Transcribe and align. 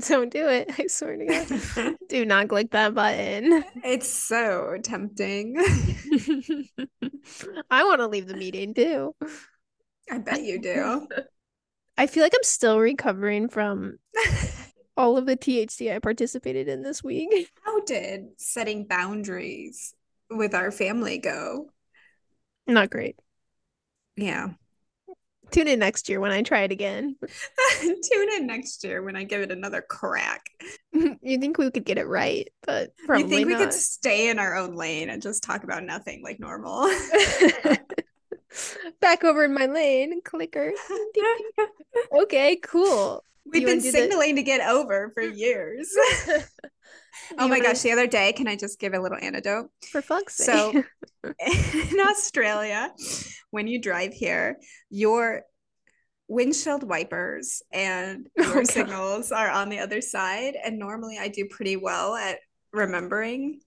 Don't 0.00 0.30
do 0.30 0.48
it. 0.48 0.70
I 0.76 0.88
swear 0.88 1.16
to 1.16 1.24
God. 1.24 1.96
do 2.08 2.26
not 2.26 2.48
click 2.48 2.72
that 2.72 2.94
button. 2.94 3.64
It's 3.84 4.08
so 4.08 4.76
tempting. 4.82 5.56
I 7.70 7.84
want 7.84 8.00
to 8.00 8.08
leave 8.08 8.26
the 8.26 8.34
meeting 8.34 8.74
too. 8.74 9.14
I 10.10 10.18
bet 10.18 10.42
you 10.42 10.60
do. 10.60 11.06
I 11.96 12.08
feel 12.08 12.24
like 12.24 12.32
I'm 12.34 12.42
still 12.42 12.80
recovering 12.80 13.48
from 13.48 13.98
all 14.96 15.16
of 15.16 15.26
the 15.26 15.36
THC 15.36 15.94
I 15.94 16.00
participated 16.00 16.66
in 16.66 16.82
this 16.82 17.04
week. 17.04 17.50
How 17.64 17.80
did 17.84 18.30
setting 18.36 18.86
boundaries 18.86 19.94
with 20.28 20.54
our 20.54 20.72
family 20.72 21.18
go? 21.18 21.70
Not 22.66 22.90
great. 22.90 23.16
Yeah. 24.16 24.50
Tune 25.54 25.68
in 25.68 25.78
next 25.78 26.08
year 26.08 26.18
when 26.18 26.32
I 26.32 26.42
try 26.42 26.62
it 26.62 26.72
again. 26.72 27.14
Tune 27.80 28.32
in 28.36 28.48
next 28.48 28.82
year 28.82 29.04
when 29.04 29.14
I 29.14 29.22
give 29.22 29.40
it 29.40 29.52
another 29.52 29.82
crack. 29.88 30.50
you 30.92 31.38
think 31.38 31.58
we 31.58 31.70
could 31.70 31.84
get 31.84 31.96
it 31.96 32.08
right, 32.08 32.48
but 32.66 32.90
probably 33.06 33.22
you 33.22 33.28
think 33.28 33.48
not. 33.48 33.58
we 33.60 33.64
could 33.64 33.72
stay 33.72 34.30
in 34.30 34.40
our 34.40 34.56
own 34.56 34.74
lane 34.74 35.10
and 35.10 35.22
just 35.22 35.44
talk 35.44 35.62
about 35.62 35.84
nothing 35.84 36.24
like 36.24 36.40
normal? 36.40 36.92
Back 39.00 39.22
over 39.22 39.44
in 39.44 39.54
my 39.54 39.66
lane, 39.66 40.20
clicker. 40.24 40.72
okay, 42.22 42.56
cool. 42.56 43.24
We've 43.44 43.62
been 43.62 43.78
wanna 43.78 43.82
the- 43.82 43.90
signaling 43.92 44.34
to 44.34 44.42
get 44.42 44.68
over 44.68 45.12
for 45.14 45.22
years. 45.22 45.94
Oh 47.38 47.48
my 47.48 47.60
gosh, 47.60 47.80
the 47.80 47.92
other 47.92 48.06
day, 48.06 48.32
can 48.32 48.48
I 48.48 48.56
just 48.56 48.78
give 48.78 48.92
a 48.92 48.98
little 48.98 49.18
anecdote? 49.20 49.70
For 49.90 50.02
fuck's 50.02 50.36
sake. 50.36 50.84
So 50.84 50.84
in 51.24 52.00
Australia, 52.00 52.92
when 53.50 53.66
you 53.66 53.80
drive 53.80 54.12
here, 54.12 54.58
your 54.90 55.42
windshield 56.28 56.82
wipers 56.82 57.62
and 57.72 58.28
Oh, 58.38 58.42
your 58.44 58.54
God. 58.54 58.68
signals 58.68 59.32
are 59.32 59.50
on 59.50 59.68
the 59.68 59.78
other 59.78 60.00
side. 60.00 60.56
And 60.62 60.78
normally 60.78 61.18
I 61.18 61.28
do 61.28 61.46
pretty 61.46 61.76
well 61.76 62.14
at 62.14 62.38
remembering. 62.72 63.60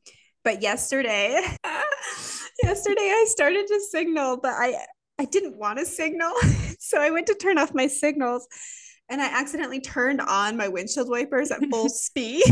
But 0.44 0.62
yesterday, 0.62 1.40
yesterday 2.64 3.02
I 3.02 3.26
started 3.28 3.68
to 3.68 3.80
signal, 3.92 4.38
but 4.42 4.54
I 4.54 4.76
I 5.20 5.26
didn't 5.26 5.58
want 5.58 5.80
to 5.80 5.86
signal. 5.86 6.34
So 6.80 7.02
I 7.02 7.10
went 7.10 7.28
to 7.28 7.34
turn 7.34 7.58
off 7.58 7.74
my 7.74 7.88
signals 7.88 8.48
and 9.10 9.20
I 9.20 9.26
accidentally 9.26 9.82
turned 9.82 10.22
on 10.22 10.56
my 10.56 10.68
windshield 10.70 11.10
wipers 11.10 11.52
at 11.52 11.60
full 11.70 11.90
speed. 11.90 12.44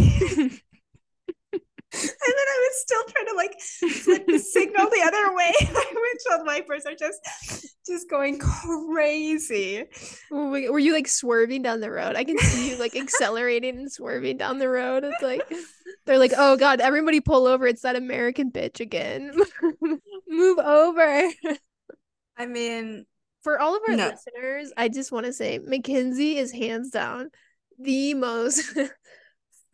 And 2.02 2.34
then 2.38 2.48
I 2.48 2.70
was 2.70 2.82
still 2.82 3.04
trying 3.10 3.26
to 3.28 3.36
like 3.36 3.60
flip 3.62 4.28
the 4.28 4.40
signal 4.40 4.90
the 4.90 5.04
other 5.06 5.34
way. 5.36 5.54
My 5.74 5.86
windshield 5.94 6.46
wipers 6.46 6.86
are 6.86 6.96
just 6.96 7.20
just 7.88 8.10
going 8.10 8.40
crazy. 8.40 9.86
Oh 10.32 10.50
were 10.50 10.72
were 10.72 10.80
you 10.80 10.94
like 10.94 11.08
swerving 11.08 11.62
down 11.62 11.80
the 11.80 11.92
road? 11.92 12.16
I 12.16 12.23
can 12.23 12.38
see 12.38 12.72
you 12.72 12.78
like 12.78 12.96
accelerating 12.96 13.78
and 13.78 13.92
swerving 13.92 14.38
down 14.38 14.60
the 14.60 14.70
road. 14.70 15.04
It's 15.04 15.22
like 15.22 15.42
they're 16.06 16.20
like, 16.20 16.34
oh 16.38 16.58
god, 16.58 16.82
everybody 16.82 17.20
pull 17.22 17.48
over. 17.48 17.66
It's 17.68 17.82
that 17.84 17.96
American 17.96 18.52
bitch 18.52 18.80
again. 18.80 19.32
Move 20.28 20.60
over. 20.60 21.30
I 22.38 22.46
mean, 22.48 23.06
For 23.44 23.60
all 23.60 23.76
of 23.76 23.82
our 23.88 23.96
No. 23.96 24.10
listeners, 24.10 24.73
I 24.76 24.90
just 24.90 25.12
want 25.12 25.26
to 25.28 25.34
say 25.34 25.60
Mackenzie 25.60 26.38
is 26.38 26.52
hands 26.52 26.90
down 26.90 27.30
the 27.80 28.14
most 28.14 28.64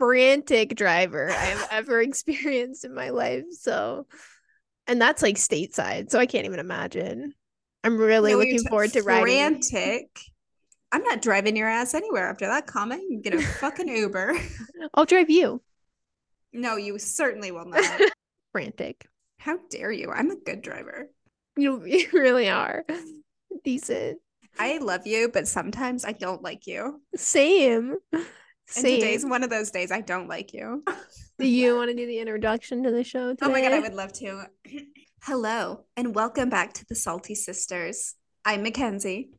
frantic 0.01 0.73
driver 0.75 1.29
I've 1.29 1.67
ever 1.69 2.01
experienced 2.01 2.85
in 2.85 2.95
my 2.95 3.11
life. 3.11 3.43
So, 3.51 4.07
and 4.87 4.99
that's 4.99 5.21
like 5.21 5.35
stateside. 5.35 6.09
So 6.09 6.17
I 6.17 6.25
can't 6.25 6.45
even 6.45 6.59
imagine. 6.59 7.35
I'm 7.83 7.97
really 7.97 8.31
no, 8.31 8.39
looking 8.39 8.63
forward 8.63 8.93
to 8.93 9.03
riding. 9.03 9.23
frantic. 9.23 10.09
I'm 10.91 11.03
not 11.03 11.21
driving 11.21 11.55
your 11.55 11.69
ass 11.69 11.93
anywhere 11.93 12.27
after 12.27 12.47
that 12.47 12.65
comment. 12.65 13.03
You 13.09 13.21
get 13.21 13.35
a 13.35 13.41
fucking 13.41 13.87
Uber. 13.95 14.33
I'll 14.95 15.05
drive 15.05 15.29
you. 15.29 15.61
No, 16.51 16.77
you 16.77 16.97
certainly 16.97 17.51
will 17.51 17.65
not. 17.65 18.01
Frantic. 18.51 19.05
How 19.37 19.57
dare 19.69 19.91
you? 19.91 20.11
I'm 20.11 20.31
a 20.31 20.35
good 20.35 20.63
driver. 20.63 21.09
You, 21.55 21.85
you 21.85 22.07
really 22.11 22.49
are 22.49 22.85
decent. 23.63 24.19
I 24.59 24.79
love 24.79 25.05
you, 25.05 25.29
but 25.31 25.47
sometimes 25.47 26.03
I 26.05 26.11
don't 26.11 26.41
like 26.41 26.65
you. 26.65 27.01
Same. 27.15 27.97
And 28.75 28.83
Same. 28.83 28.99
today's 28.99 29.25
one 29.25 29.43
of 29.43 29.49
those 29.49 29.71
days 29.71 29.91
I 29.91 30.01
don't 30.01 30.27
like 30.27 30.53
you. 30.53 30.83
Do 31.39 31.47
you 31.47 31.75
want 31.75 31.89
to 31.89 31.95
do 31.95 32.05
the 32.05 32.19
introduction 32.19 32.83
to 32.83 32.91
the 32.91 33.03
show 33.03 33.31
today? 33.31 33.45
Oh 33.45 33.49
my 33.49 33.61
god, 33.61 33.73
I 33.73 33.79
would 33.79 33.93
love 33.93 34.13
to. 34.13 34.45
Hello, 35.23 35.85
and 35.97 36.15
welcome 36.15 36.49
back 36.49 36.73
to 36.73 36.85
the 36.87 36.95
Salty 36.95 37.35
Sisters. 37.35 38.15
I'm 38.45 38.63
Mackenzie. 38.63 39.31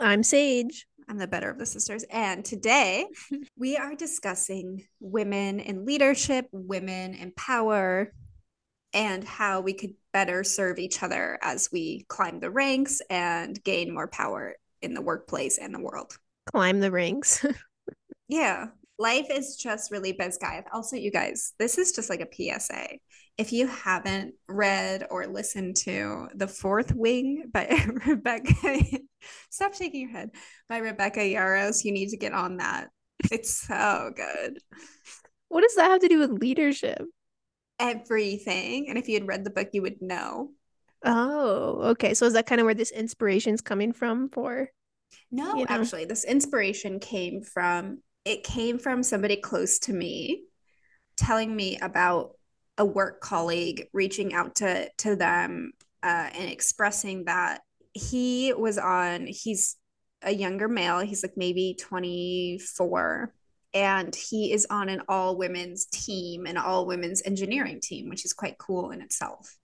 I'm 0.00 0.22
Sage. 0.22 0.86
I'm 1.08 1.16
the 1.16 1.26
better 1.26 1.48
of 1.48 1.58
the 1.58 1.66
sisters. 1.66 2.04
And 2.10 2.44
today 2.44 3.06
we 3.56 3.76
are 3.76 3.94
discussing 3.94 4.84
women 5.00 5.60
in 5.60 5.86
leadership, 5.86 6.46
women 6.52 7.14
in 7.14 7.32
power, 7.32 8.12
and 8.92 9.24
how 9.24 9.60
we 9.60 9.72
could 9.72 9.94
better 10.12 10.44
serve 10.44 10.78
each 10.78 11.02
other 11.02 11.38
as 11.42 11.70
we 11.72 12.04
climb 12.08 12.40
the 12.40 12.50
ranks 12.50 13.00
and 13.08 13.62
gain 13.64 13.92
more 13.92 14.08
power 14.08 14.56
in 14.82 14.94
the 14.94 15.02
workplace 15.02 15.58
and 15.58 15.74
the 15.74 15.80
world. 15.80 16.16
Climb 16.52 16.80
the 16.80 16.90
ranks. 16.90 17.44
Yeah. 18.28 18.66
Life 18.98 19.26
is 19.30 19.56
just 19.56 19.90
really 19.92 20.12
biz 20.12 20.38
guy. 20.38 20.64
Also, 20.72 20.96
you 20.96 21.10
guys, 21.10 21.52
this 21.58 21.78
is 21.78 21.92
just 21.92 22.10
like 22.10 22.20
a 22.20 22.26
PSA. 22.58 22.98
If 23.36 23.52
you 23.52 23.68
haven't 23.68 24.34
read 24.48 25.06
or 25.10 25.26
listened 25.28 25.76
to 25.78 26.28
The 26.34 26.48
Fourth 26.48 26.92
Wing 26.94 27.44
by 27.52 27.68
Rebecca, 28.06 28.80
stop 29.50 29.74
shaking 29.74 30.00
your 30.02 30.10
head, 30.10 30.30
by 30.68 30.78
Rebecca 30.78 31.20
Yarros, 31.20 31.84
you 31.84 31.92
need 31.92 32.08
to 32.10 32.16
get 32.16 32.32
on 32.32 32.56
that. 32.56 32.88
It's 33.30 33.66
so 33.66 34.10
good. 34.16 34.58
what 35.48 35.62
does 35.62 35.76
that 35.76 35.90
have 35.90 36.00
to 36.00 36.08
do 36.08 36.18
with 36.18 36.30
leadership? 36.42 37.02
Everything. 37.78 38.88
And 38.88 38.98
if 38.98 39.08
you 39.08 39.14
had 39.14 39.28
read 39.28 39.44
the 39.44 39.50
book, 39.50 39.68
you 39.72 39.82
would 39.82 40.02
know. 40.02 40.50
Oh, 41.04 41.90
okay. 41.90 42.14
So 42.14 42.26
is 42.26 42.32
that 42.32 42.46
kind 42.46 42.60
of 42.60 42.64
where 42.64 42.74
this 42.74 42.90
inspiration 42.90 43.54
is 43.54 43.60
coming 43.60 43.92
from 43.92 44.28
for? 44.30 44.68
No, 45.30 45.54
You 45.54 45.64
know? 45.64 45.66
actually, 45.68 46.04
this 46.04 46.24
inspiration 46.24 46.98
came 46.98 47.42
from 47.42 47.98
it 48.28 48.44
came 48.44 48.78
from 48.78 49.02
somebody 49.02 49.36
close 49.36 49.78
to 49.78 49.92
me 49.92 50.44
telling 51.16 51.56
me 51.56 51.78
about 51.78 52.36
a 52.76 52.84
work 52.84 53.20
colleague 53.20 53.86
reaching 53.92 54.34
out 54.34 54.54
to 54.56 54.88
to 54.98 55.16
them 55.16 55.72
uh, 56.02 56.28
and 56.32 56.50
expressing 56.50 57.24
that 57.24 57.62
he 57.94 58.52
was 58.52 58.76
on 58.76 59.26
he's 59.26 59.76
a 60.22 60.32
younger 60.32 60.68
male 60.68 61.00
he's 61.00 61.22
like 61.22 61.36
maybe 61.36 61.74
24 61.80 63.32
and 63.74 64.14
he 64.14 64.52
is 64.52 64.66
on 64.70 64.88
an 64.88 65.02
all 65.08 65.36
women's 65.36 65.86
team 65.86 66.46
an 66.46 66.58
all 66.58 66.86
women's 66.86 67.22
engineering 67.24 67.80
team 67.82 68.08
which 68.08 68.24
is 68.24 68.32
quite 68.32 68.58
cool 68.58 68.90
in 68.90 69.00
itself. 69.00 69.56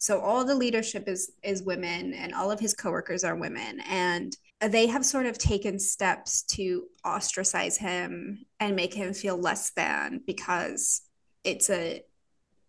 So 0.00 0.20
all 0.20 0.44
the 0.44 0.54
leadership 0.54 1.08
is 1.08 1.32
is 1.42 1.62
women 1.62 2.14
and 2.14 2.32
all 2.32 2.50
of 2.50 2.60
his 2.60 2.74
coworkers 2.74 3.24
are 3.24 3.36
women 3.36 3.80
and 3.88 4.34
they 4.60 4.88
have 4.88 5.04
sort 5.04 5.26
of 5.26 5.38
taken 5.38 5.78
steps 5.78 6.42
to 6.42 6.84
ostracize 7.04 7.76
him 7.76 8.44
and 8.58 8.74
make 8.74 8.92
him 8.92 9.14
feel 9.14 9.38
less 9.38 9.70
than 9.70 10.20
because 10.26 11.02
it's 11.44 11.70
a 11.70 12.02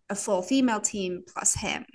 a 0.08 0.14
full 0.14 0.42
female 0.42 0.80
team 0.80 1.22
plus 1.26 1.54
him. 1.54 1.86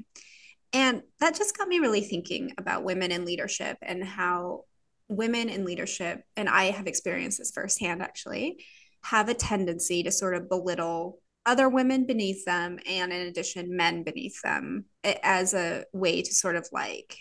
And 0.74 1.04
that 1.20 1.36
just 1.36 1.58
got 1.58 1.68
me 1.68 1.80
really 1.80 2.02
thinking 2.02 2.54
about 2.58 2.84
women 2.84 3.12
in 3.12 3.26
leadership 3.26 3.78
and 3.82 4.04
how 4.04 4.64
women 5.10 5.50
in 5.50 5.66
leadership, 5.66 6.24
and 6.36 6.50
I 6.50 6.66
have 6.66 6.88
experienced 6.88 7.38
this 7.38 7.52
firsthand 7.52 8.02
actually, 8.02 8.64
have 9.04 9.30
a 9.30 9.34
tendency 9.34 10.02
to 10.04 10.12
sort 10.12 10.34
of 10.34 10.50
belittle 10.50 11.20
other 11.46 11.70
women 11.70 12.08
beneath 12.08 12.44
them 12.46 12.80
and 12.88 13.14
in 13.14 13.28
addition 13.28 13.76
men 13.76 14.04
beneath 14.04 14.42
them 14.42 14.86
as 15.04 15.54
a 15.54 15.84
way 15.94 16.22
to 16.22 16.34
sort 16.34 16.56
of 16.56 16.68
like 16.72 17.18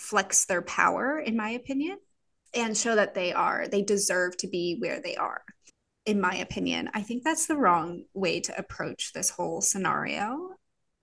flex 0.00 0.46
their 0.46 0.62
power 0.62 1.18
in 1.18 1.36
my 1.36 1.50
opinion 1.50 1.98
and 2.54 2.76
show 2.76 2.96
that 2.96 3.14
they 3.14 3.32
are 3.32 3.68
they 3.68 3.82
deserve 3.82 4.36
to 4.38 4.48
be 4.48 4.76
where 4.80 5.00
they 5.00 5.16
are 5.16 5.42
in 6.06 6.20
my 6.20 6.34
opinion. 6.36 6.90
I 6.94 7.02
think 7.02 7.22
that's 7.22 7.46
the 7.46 7.56
wrong 7.56 8.04
way 8.14 8.40
to 8.40 8.58
approach 8.58 9.12
this 9.12 9.30
whole 9.30 9.60
scenario. 9.60 10.54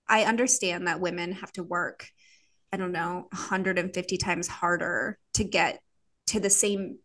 I 0.08 0.24
understand 0.24 0.86
that 0.86 1.00
women 1.00 1.32
have 1.32 1.52
to 1.52 1.62
work 1.62 2.08
i 2.72 2.76
don't 2.76 2.92
know 2.92 3.26
150 3.32 4.16
times 4.16 4.48
harder 4.48 5.18
to 5.34 5.44
get 5.44 5.80
to 6.26 6.40
the 6.40 6.50
same 6.50 6.98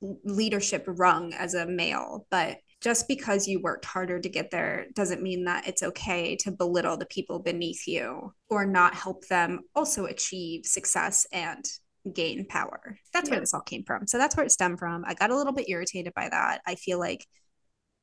leadership 0.00 0.84
rung 0.86 1.32
as 1.32 1.54
a 1.54 1.66
male 1.66 2.26
but 2.30 2.58
just 2.80 3.08
because 3.08 3.48
you 3.48 3.60
worked 3.60 3.84
harder 3.84 4.20
to 4.20 4.28
get 4.28 4.50
there 4.50 4.86
doesn't 4.94 5.22
mean 5.22 5.44
that 5.44 5.66
it's 5.66 5.82
okay 5.82 6.36
to 6.36 6.50
belittle 6.50 6.96
the 6.96 7.06
people 7.06 7.38
beneath 7.38 7.86
you 7.86 8.32
or 8.50 8.66
not 8.66 8.94
help 8.94 9.26
them 9.28 9.60
also 9.74 10.06
achieve 10.06 10.66
success 10.66 11.26
and 11.32 11.64
gain 12.14 12.46
power. 12.46 12.98
That's 13.12 13.30
where 13.30 13.40
this 13.40 13.54
all 13.54 13.62
came 13.62 13.82
from. 13.84 14.06
So 14.06 14.18
that's 14.18 14.36
where 14.36 14.46
it 14.46 14.52
stemmed 14.52 14.78
from. 14.78 15.04
I 15.06 15.14
got 15.14 15.30
a 15.30 15.36
little 15.36 15.52
bit 15.52 15.68
irritated 15.68 16.14
by 16.14 16.28
that. 16.28 16.60
I 16.66 16.76
feel 16.76 16.98
like 16.98 17.26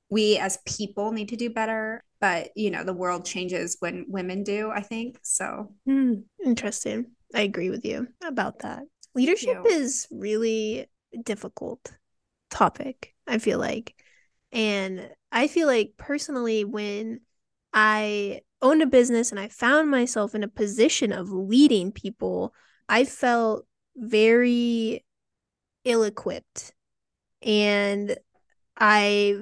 we 0.09 0.37
as 0.37 0.59
people 0.67 1.11
need 1.11 1.29
to 1.29 1.35
do 1.35 1.49
better, 1.49 2.03
but 2.19 2.49
you 2.55 2.71
know, 2.71 2.83
the 2.83 2.93
world 2.93 3.25
changes 3.25 3.77
when 3.79 4.05
women 4.07 4.43
do, 4.43 4.71
I 4.71 4.81
think. 4.81 5.19
So 5.23 5.73
Hmm, 5.85 6.13
interesting. 6.43 7.11
I 7.33 7.41
agree 7.41 7.69
with 7.69 7.85
you 7.85 8.07
about 8.23 8.59
that. 8.59 8.83
Leadership 9.15 9.59
is 9.65 10.07
really 10.11 10.87
difficult 11.23 11.93
topic, 12.49 13.13
I 13.27 13.37
feel 13.39 13.59
like. 13.59 13.95
And 14.53 15.09
I 15.31 15.47
feel 15.47 15.67
like 15.67 15.93
personally, 15.97 16.63
when 16.63 17.21
I 17.73 18.41
owned 18.61 18.83
a 18.83 18.87
business 18.87 19.31
and 19.31 19.39
I 19.39 19.47
found 19.49 19.89
myself 19.89 20.35
in 20.35 20.43
a 20.43 20.47
position 20.47 21.11
of 21.11 21.31
leading 21.31 21.91
people, 21.91 22.53
I 22.87 23.03
felt 23.03 23.65
very 23.95 25.03
ill 25.83 26.03
equipped. 26.03 26.73
And 27.41 28.15
I 28.77 29.41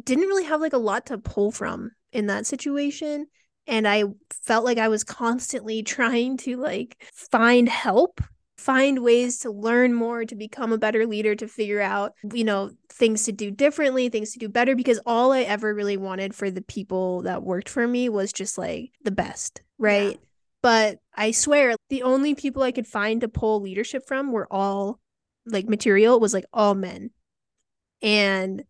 didn't 0.00 0.28
really 0.28 0.44
have 0.44 0.60
like 0.60 0.74
a 0.74 0.78
lot 0.78 1.06
to 1.06 1.18
pull 1.18 1.50
from 1.50 1.92
in 2.12 2.26
that 2.26 2.46
situation. 2.46 3.26
And 3.66 3.88
I 3.88 4.04
felt 4.42 4.64
like 4.64 4.78
I 4.78 4.88
was 4.88 5.02
constantly 5.02 5.82
trying 5.82 6.36
to 6.38 6.58
like 6.58 7.02
find 7.14 7.68
help 7.68 8.20
find 8.62 9.02
ways 9.02 9.40
to 9.40 9.50
learn 9.50 9.92
more 9.92 10.24
to 10.24 10.36
become 10.36 10.72
a 10.72 10.78
better 10.78 11.04
leader 11.04 11.34
to 11.34 11.48
figure 11.48 11.80
out 11.80 12.12
you 12.32 12.44
know 12.44 12.70
things 12.88 13.24
to 13.24 13.32
do 13.32 13.50
differently 13.50 14.08
things 14.08 14.32
to 14.32 14.38
do 14.38 14.48
better 14.48 14.76
because 14.76 15.00
all 15.04 15.32
i 15.32 15.40
ever 15.40 15.74
really 15.74 15.96
wanted 15.96 16.32
for 16.32 16.50
the 16.50 16.62
people 16.62 17.22
that 17.22 17.42
worked 17.42 17.68
for 17.68 17.88
me 17.88 18.08
was 18.08 18.32
just 18.32 18.56
like 18.56 18.92
the 19.02 19.10
best 19.10 19.62
right 19.78 20.12
yeah. 20.12 20.26
but 20.62 20.98
i 21.16 21.32
swear 21.32 21.74
the 21.90 22.04
only 22.04 22.34
people 22.34 22.62
i 22.62 22.70
could 22.70 22.86
find 22.86 23.20
to 23.20 23.28
pull 23.28 23.60
leadership 23.60 24.06
from 24.06 24.30
were 24.30 24.46
all 24.52 25.00
like 25.44 25.68
material 25.68 26.20
was 26.20 26.32
like 26.32 26.46
all 26.52 26.74
men 26.74 27.10
and 28.00 28.62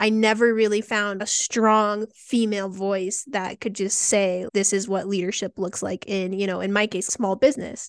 I 0.00 0.10
never 0.10 0.52
really 0.52 0.80
found 0.80 1.22
a 1.22 1.28
strong 1.28 2.06
female 2.12 2.68
voice 2.68 3.24
that 3.30 3.60
could 3.60 3.72
just 3.72 3.96
say, 3.96 4.48
this 4.52 4.72
is 4.72 4.88
what 4.88 5.06
leadership 5.06 5.60
looks 5.60 5.80
like 5.80 6.06
in, 6.08 6.32
you 6.32 6.48
know, 6.48 6.58
in 6.58 6.72
my 6.72 6.88
case, 6.88 7.06
small 7.06 7.36
business. 7.36 7.88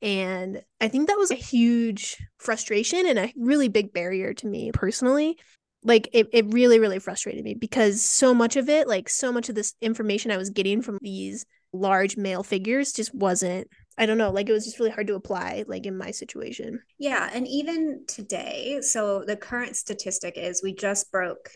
And 0.00 0.62
I 0.80 0.88
think 0.88 1.08
that 1.08 1.18
was 1.18 1.30
a 1.30 1.36
huge 1.36 2.16
frustration 2.38 3.06
and 3.06 3.18
a 3.18 3.32
really 3.36 3.68
big 3.68 3.92
barrier 3.92 4.32
to 4.34 4.46
me 4.46 4.70
personally. 4.72 5.38
Like 5.82 6.08
it, 6.12 6.28
it 6.32 6.52
really, 6.52 6.78
really 6.78 6.98
frustrated 6.98 7.44
me 7.44 7.54
because 7.54 8.02
so 8.02 8.34
much 8.34 8.56
of 8.56 8.68
it, 8.68 8.88
like 8.88 9.08
so 9.08 9.32
much 9.32 9.48
of 9.48 9.54
this 9.54 9.74
information 9.80 10.30
I 10.30 10.36
was 10.36 10.50
getting 10.50 10.82
from 10.82 10.98
these 11.00 11.46
large 11.72 12.16
male 12.16 12.42
figures 12.42 12.92
just 12.92 13.14
wasn't 13.14 13.68
I 13.98 14.06
don't 14.06 14.16
know, 14.16 14.30
like 14.30 14.48
it 14.48 14.52
was 14.52 14.64
just 14.64 14.78
really 14.78 14.92
hard 14.92 15.08
to 15.08 15.16
apply, 15.16 15.64
like 15.66 15.84
in 15.84 15.98
my 15.98 16.12
situation. 16.12 16.80
Yeah. 16.98 17.28
And 17.32 17.48
even 17.48 18.04
today, 18.06 18.78
so 18.80 19.24
the 19.26 19.36
current 19.36 19.74
statistic 19.74 20.38
is 20.38 20.62
we 20.62 20.72
just 20.72 21.10
broke 21.10 21.50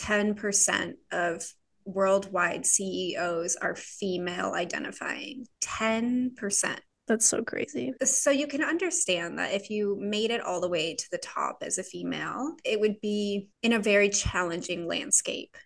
10% 0.00 0.94
of 1.12 1.44
worldwide 1.84 2.64
CEOs 2.64 3.56
are 3.56 3.76
female 3.76 4.54
identifying. 4.54 5.44
10%. 5.62 6.78
That's 7.06 7.26
so 7.26 7.42
crazy. 7.42 7.92
So 8.02 8.30
you 8.30 8.46
can 8.46 8.64
understand 8.64 9.38
that 9.38 9.52
if 9.52 9.70
you 9.70 9.96
made 10.00 10.30
it 10.30 10.40
all 10.40 10.60
the 10.60 10.68
way 10.68 10.94
to 10.94 11.10
the 11.10 11.18
top 11.18 11.58
as 11.62 11.78
a 11.78 11.84
female, 11.84 12.56
it 12.64 12.80
would 12.80 13.00
be 13.00 13.48
in 13.62 13.72
a 13.72 13.78
very 13.78 14.08
challenging 14.08 14.88
landscape. 14.88 15.56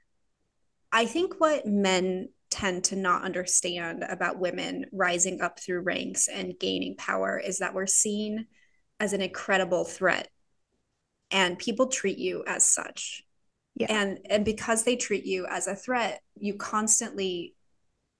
I 0.92 1.06
think 1.06 1.40
what 1.40 1.66
men 1.66 2.28
tend 2.50 2.84
to 2.84 2.96
not 2.96 3.22
understand 3.22 4.04
about 4.06 4.38
women 4.38 4.86
rising 4.92 5.40
up 5.40 5.60
through 5.60 5.80
ranks 5.80 6.28
and 6.28 6.58
gaining 6.58 6.96
power 6.96 7.38
is 7.38 7.58
that 7.58 7.74
we're 7.74 7.86
seen 7.86 8.46
as 8.98 9.12
an 9.12 9.22
incredible 9.22 9.84
threat 9.84 10.28
and 11.30 11.58
people 11.58 11.86
treat 11.86 12.18
you 12.18 12.44
as 12.46 12.66
such. 12.66 13.22
Yeah. 13.76 13.86
And 13.88 14.18
and 14.28 14.44
because 14.44 14.82
they 14.82 14.96
treat 14.96 15.24
you 15.24 15.46
as 15.46 15.66
a 15.68 15.76
threat, 15.76 16.20
you 16.38 16.54
constantly 16.54 17.54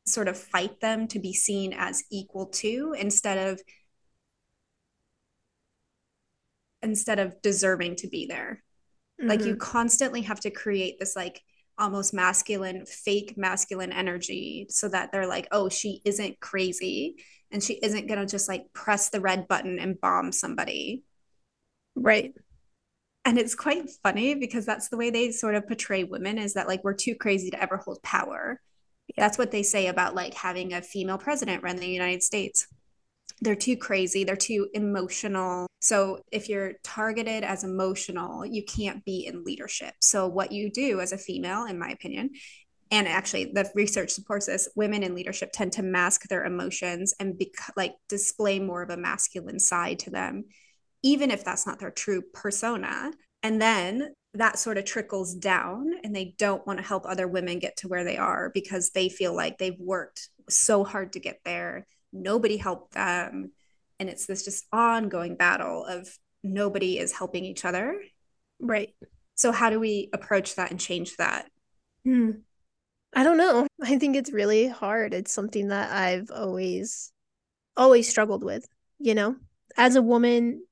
sort 0.07 0.29
of 0.29 0.37
fight 0.37 0.81
them 0.81 1.07
to 1.09 1.19
be 1.19 1.33
seen 1.33 1.73
as 1.73 2.03
equal 2.11 2.47
to 2.47 2.95
instead 2.99 3.49
of 3.49 3.61
instead 6.83 7.19
of 7.19 7.41
deserving 7.43 7.97
to 7.97 8.09
be 8.09 8.27
there 8.27 8.63
mm-hmm. 9.21 9.29
like 9.29 9.41
you 9.41 9.53
mm-hmm. 9.53 9.59
constantly 9.59 10.23
have 10.23 10.41
to 10.41 10.51
create 10.51 10.99
this 10.99 11.15
like 11.15 11.41
almost 11.79 12.13
masculine 12.13 12.85
fake 12.87 13.35
masculine 13.37 13.93
energy 13.93 14.67
so 14.69 14.89
that 14.89 15.13
they're 15.13 15.27
like 15.27 15.49
oh 15.53 15.69
she 15.69 16.01
isn't 16.05 16.39
crazy 16.41 17.17
and 17.51 17.63
she 17.63 17.75
isn't 17.83 18.07
going 18.07 18.21
to 18.21 18.27
just 18.27 18.49
like 18.49 18.73
press 18.73 19.11
the 19.11 19.21
red 19.21 19.49
button 19.49 19.79
and 19.79 20.01
bomb 20.01 20.33
somebody 20.33 21.03
right 21.95 22.33
and 23.25 23.39
it's 23.39 23.55
quite 23.55 23.89
funny 24.03 24.35
because 24.35 24.65
that's 24.65 24.89
the 24.89 24.97
way 24.97 25.11
they 25.11 25.31
sort 25.31 25.55
of 25.55 25.67
portray 25.67 26.05
women 26.05 26.39
is 26.39 26.55
that 26.55 26.69
like 26.69 26.83
we're 26.85 26.95
too 26.95 27.15
crazy 27.15 27.51
to 27.51 27.63
ever 27.63 27.77
hold 27.77 28.03
power 28.03 28.61
that's 29.17 29.39
what 29.39 29.51
they 29.51 29.63
say 29.63 29.89
about 29.89 30.15
like 30.15 30.35
having 30.35 30.73
a 30.73 30.83
female 30.83 31.19
president 31.19 31.63
run 31.63 31.77
the 31.77 31.87
United 31.87 32.23
States. 32.23 32.67
They're 33.41 33.55
too 33.55 33.77
crazy, 33.77 34.25
they're 34.25 34.37
too 34.37 34.69
emotional. 34.75 35.67
So 35.81 36.21
if 36.31 36.49
you're 36.49 36.75
targeted 36.85 37.43
as 37.43 37.65
emotional, 37.65 38.45
you 38.45 38.63
can't 38.65 39.05
be 39.05 39.27
in 39.27 39.45
leadership. 39.45 39.95
So 40.01 40.27
what 40.27 40.53
you 40.53 40.71
do 40.71 41.01
as 41.01 41.13
a 41.13 41.19
female, 41.19 41.65
in 41.65 41.79
my 41.79 41.89
opinion, 41.89 42.31
and 42.91 43.07
actually 43.07 43.47
the 43.47 43.71
research 43.75 44.11
supports 44.11 44.47
this 44.47 44.69
women 44.75 45.03
in 45.03 45.15
leadership 45.15 45.51
tend 45.53 45.73
to 45.73 45.83
mask 45.83 46.29
their 46.29 46.45
emotions 46.45 47.15
and 47.21 47.39
be, 47.39 47.53
like 47.77 47.95
display 48.09 48.59
more 48.59 48.83
of 48.83 48.91
a 48.91 48.97
masculine 48.97 49.61
side 49.61 49.99
to 50.01 50.11
them 50.11 50.45
even 51.03 51.31
if 51.31 51.45
that's 51.45 51.67
not 51.67 51.79
their 51.79 51.91
true 51.91 52.23
persona 52.35 53.11
and 53.43 53.61
then 53.61 54.13
that 54.35 54.59
sort 54.59 54.79
of 54.79 54.85
trickles 54.85 55.35
down 55.35 55.93
and 56.05 56.15
they 56.15 56.35
don't 56.39 56.67
want 56.67 56.79
to 56.79 56.85
help 56.85 57.05
other 57.05 57.27
women 57.27 57.59
get 57.59 57.77
to 57.79 57.89
where 57.89 58.05
they 58.05 58.17
are 58.17 58.51
because 58.51 58.91
they 58.91 59.09
feel 59.09 59.35
like 59.35 59.59
they've 59.59 59.79
worked 59.79 60.29
so 60.49 60.85
hard 60.85 61.13
to 61.15 61.21
get 61.21 61.41
there. 61.45 61.87
Nobody 62.13 62.57
helped 62.57 62.95
them. 62.95 63.53
And 63.99 64.09
it's 64.09 64.27
this 64.27 64.45
just 64.45 64.67
ongoing 64.73 65.37
battle 65.37 65.85
of 65.85 66.09
nobody 66.43 66.99
is 66.99 67.13
helping 67.13 67.45
each 67.45 67.65
other. 67.65 68.01
Right. 68.61 68.95
So 69.35 69.53
how 69.53 69.71
do 69.71 69.81
we 69.81 70.11
approach 70.13 70.55
that 70.57 70.71
and 70.71 70.81
change 70.81 71.17
that? 71.17 71.51
Hmm. 72.05 72.31
i 73.13 73.25
don't 73.25 73.37
know. 73.37 73.67
I 73.83 73.99
think 73.99 74.17
it's 74.17 74.33
really 74.33 74.69
hard. 74.69 75.13
It's 75.13 75.33
something 75.33 75.69
that 75.69 75.93
i've 75.93 76.31
always 76.31 77.13
always 77.77 78.09
struggled 78.09 78.45
with 78.45 78.67
you 79.01 79.15
know? 79.15 79.37
As 79.77 79.97
a 79.97 80.03
woman 80.03 80.63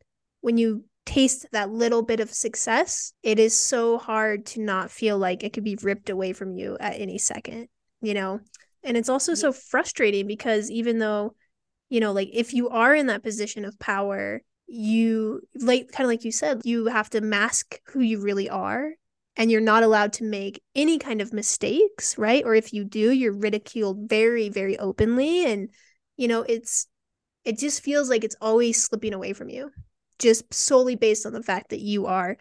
when 0.43 0.59
you 0.59 0.85
taste 1.09 1.47
that 1.53 1.71
little 1.71 2.03
bit 2.03 2.21
of 2.21 2.31
success, 2.31 3.15
it 3.23 3.39
is 3.39 3.59
so 3.59 3.97
hard 3.97 4.45
to 4.45 4.61
not 4.61 4.91
feel 4.91 5.17
like 5.17 5.43
it 5.43 5.55
could 5.55 5.65
be 5.65 5.79
ripped 5.81 6.11
away 6.11 6.35
from 6.35 6.53
you 6.53 6.77
at 6.81 7.01
any 7.01 7.17
second, 7.17 7.69
you 8.03 8.13
know? 8.13 8.41
And 8.85 8.95
it's 8.95 9.09
also 9.09 9.33
so 9.33 9.51
frustrating 9.51 10.27
because 10.27 10.71
even 10.71 10.99
though, 10.99 11.35
you 11.89 12.01
know, 12.01 12.13
like 12.13 12.29
if 12.35 12.53
you 12.53 12.69
are 12.69 12.95
in 12.95 13.07
that 13.07 13.23
position 13.23 13.65
of 13.65 13.79
power, 13.79 14.43
you 14.67 15.41
like 15.55 15.91
kind 15.93 16.05
of 16.05 16.11
like 16.11 16.25
you 16.25 16.31
said, 16.31 16.61
you 16.65 16.87
have 16.89 17.09
to 17.11 17.23
mask 17.23 17.81
who 17.87 18.01
you 18.01 18.21
really 18.21 18.51
are 18.51 18.91
and 19.35 19.51
you're 19.51 19.63
not 19.63 19.85
allowed 19.85 20.13
to 20.15 20.25
make 20.25 20.63
any 20.75 20.99
kind 20.99 21.23
of 21.23 21.33
mistakes, 21.33 22.19
right? 22.19 22.45
Or 22.45 22.55
if 22.55 22.75
you 22.75 22.85
do, 22.85 23.13
you're 23.13 23.33
ridiculed 23.33 24.11
very, 24.11 24.51
very 24.51 24.79
openly. 24.79 25.47
And, 25.47 25.71
you 26.19 26.29
know, 26.29 26.43
it's, 26.43 26.87
it 27.47 27.59
just 27.59 27.83
feels 27.83 28.11
like 28.11 28.25
it's 28.25 28.37
always 28.43 28.85
slipping 28.85 29.15
away 29.15 29.33
from 29.33 29.49
you 29.49 29.71
just 30.19 30.53
solely 30.53 30.97
based 30.97 31.27
on 31.27 31.33
the 31.33 31.43
fact 31.43 31.71
that 31.71 31.81
you 31.81 32.07
are 32.07 32.37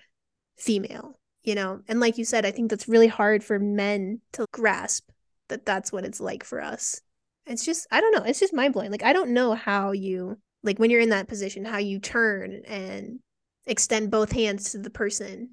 female, 0.57 1.19
you 1.43 1.55
know? 1.55 1.81
And 1.88 2.00
like 2.00 2.17
you 2.17 2.25
said, 2.25 2.46
I 2.46 2.51
think 2.51 2.69
that's 2.69 2.88
really 2.88 3.07
hard 3.07 3.43
for 3.43 3.60
men 3.60 4.22
to 4.34 4.46
grasp 4.51 5.10
that 5.50 5.65
that's 5.65 5.91
what 5.91 6.05
it's 6.05 6.19
like 6.19 6.43
for 6.43 6.62
us. 6.62 7.01
It's 7.46 7.65
just, 7.65 7.88
I 7.91 8.01
don't 8.01 8.13
know, 8.15 8.24
it's 8.24 8.39
just 8.39 8.53
mind 8.53 8.74
blowing. 8.74 8.91
Like, 8.91 9.03
I 9.03 9.13
don't 9.13 9.31
know 9.31 9.53
how 9.53 9.91
you, 9.91 10.38
like, 10.63 10.79
when 10.79 10.89
you're 10.89 11.00
in 11.00 11.10
that 11.10 11.29
position, 11.29 11.63
how 11.63 11.77
you 11.77 12.00
turn 12.00 12.63
and 12.67 13.19
extend 13.65 14.12
both 14.12 14.31
hands 14.31 14.72
to 14.72 14.79
the 14.79 14.89
person 14.89 15.50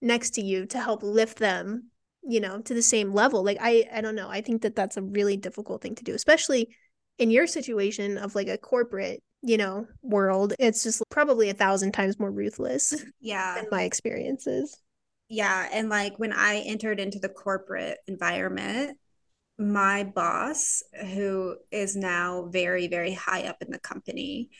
next 0.00 0.30
to 0.30 0.42
you 0.42 0.66
to 0.66 0.80
help 0.80 1.02
lift 1.02 1.38
them 1.38 1.84
you 2.24 2.40
know 2.40 2.60
to 2.60 2.74
the 2.74 2.82
same 2.82 3.12
level 3.12 3.44
like 3.44 3.58
i 3.60 3.84
i 3.92 4.00
don't 4.00 4.14
know 4.14 4.28
i 4.28 4.40
think 4.40 4.62
that 4.62 4.74
that's 4.74 4.96
a 4.96 5.02
really 5.02 5.36
difficult 5.36 5.82
thing 5.82 5.94
to 5.94 6.04
do 6.04 6.14
especially 6.14 6.68
in 7.18 7.30
your 7.30 7.46
situation 7.46 8.16
of 8.18 8.34
like 8.34 8.48
a 8.48 8.58
corporate 8.58 9.22
you 9.42 9.56
know, 9.56 9.86
world, 10.02 10.54
it's 10.58 10.82
just 10.82 11.02
probably 11.10 11.50
a 11.50 11.54
thousand 11.54 11.92
times 11.92 12.18
more 12.18 12.30
ruthless. 12.30 12.94
Yeah. 13.20 13.54
Than 13.56 13.66
my 13.70 13.82
experiences. 13.82 14.76
Yeah. 15.28 15.68
And 15.72 15.88
like 15.88 16.18
when 16.18 16.32
I 16.32 16.58
entered 16.66 16.98
into 16.98 17.18
the 17.18 17.28
corporate 17.28 17.98
environment, 18.06 18.98
my 19.58 20.04
boss, 20.04 20.82
who 21.12 21.56
is 21.70 21.94
now 21.94 22.48
very, 22.50 22.88
very 22.88 23.12
high 23.12 23.44
up 23.44 23.56
in 23.60 23.70
the 23.70 23.78
company, 23.78 24.50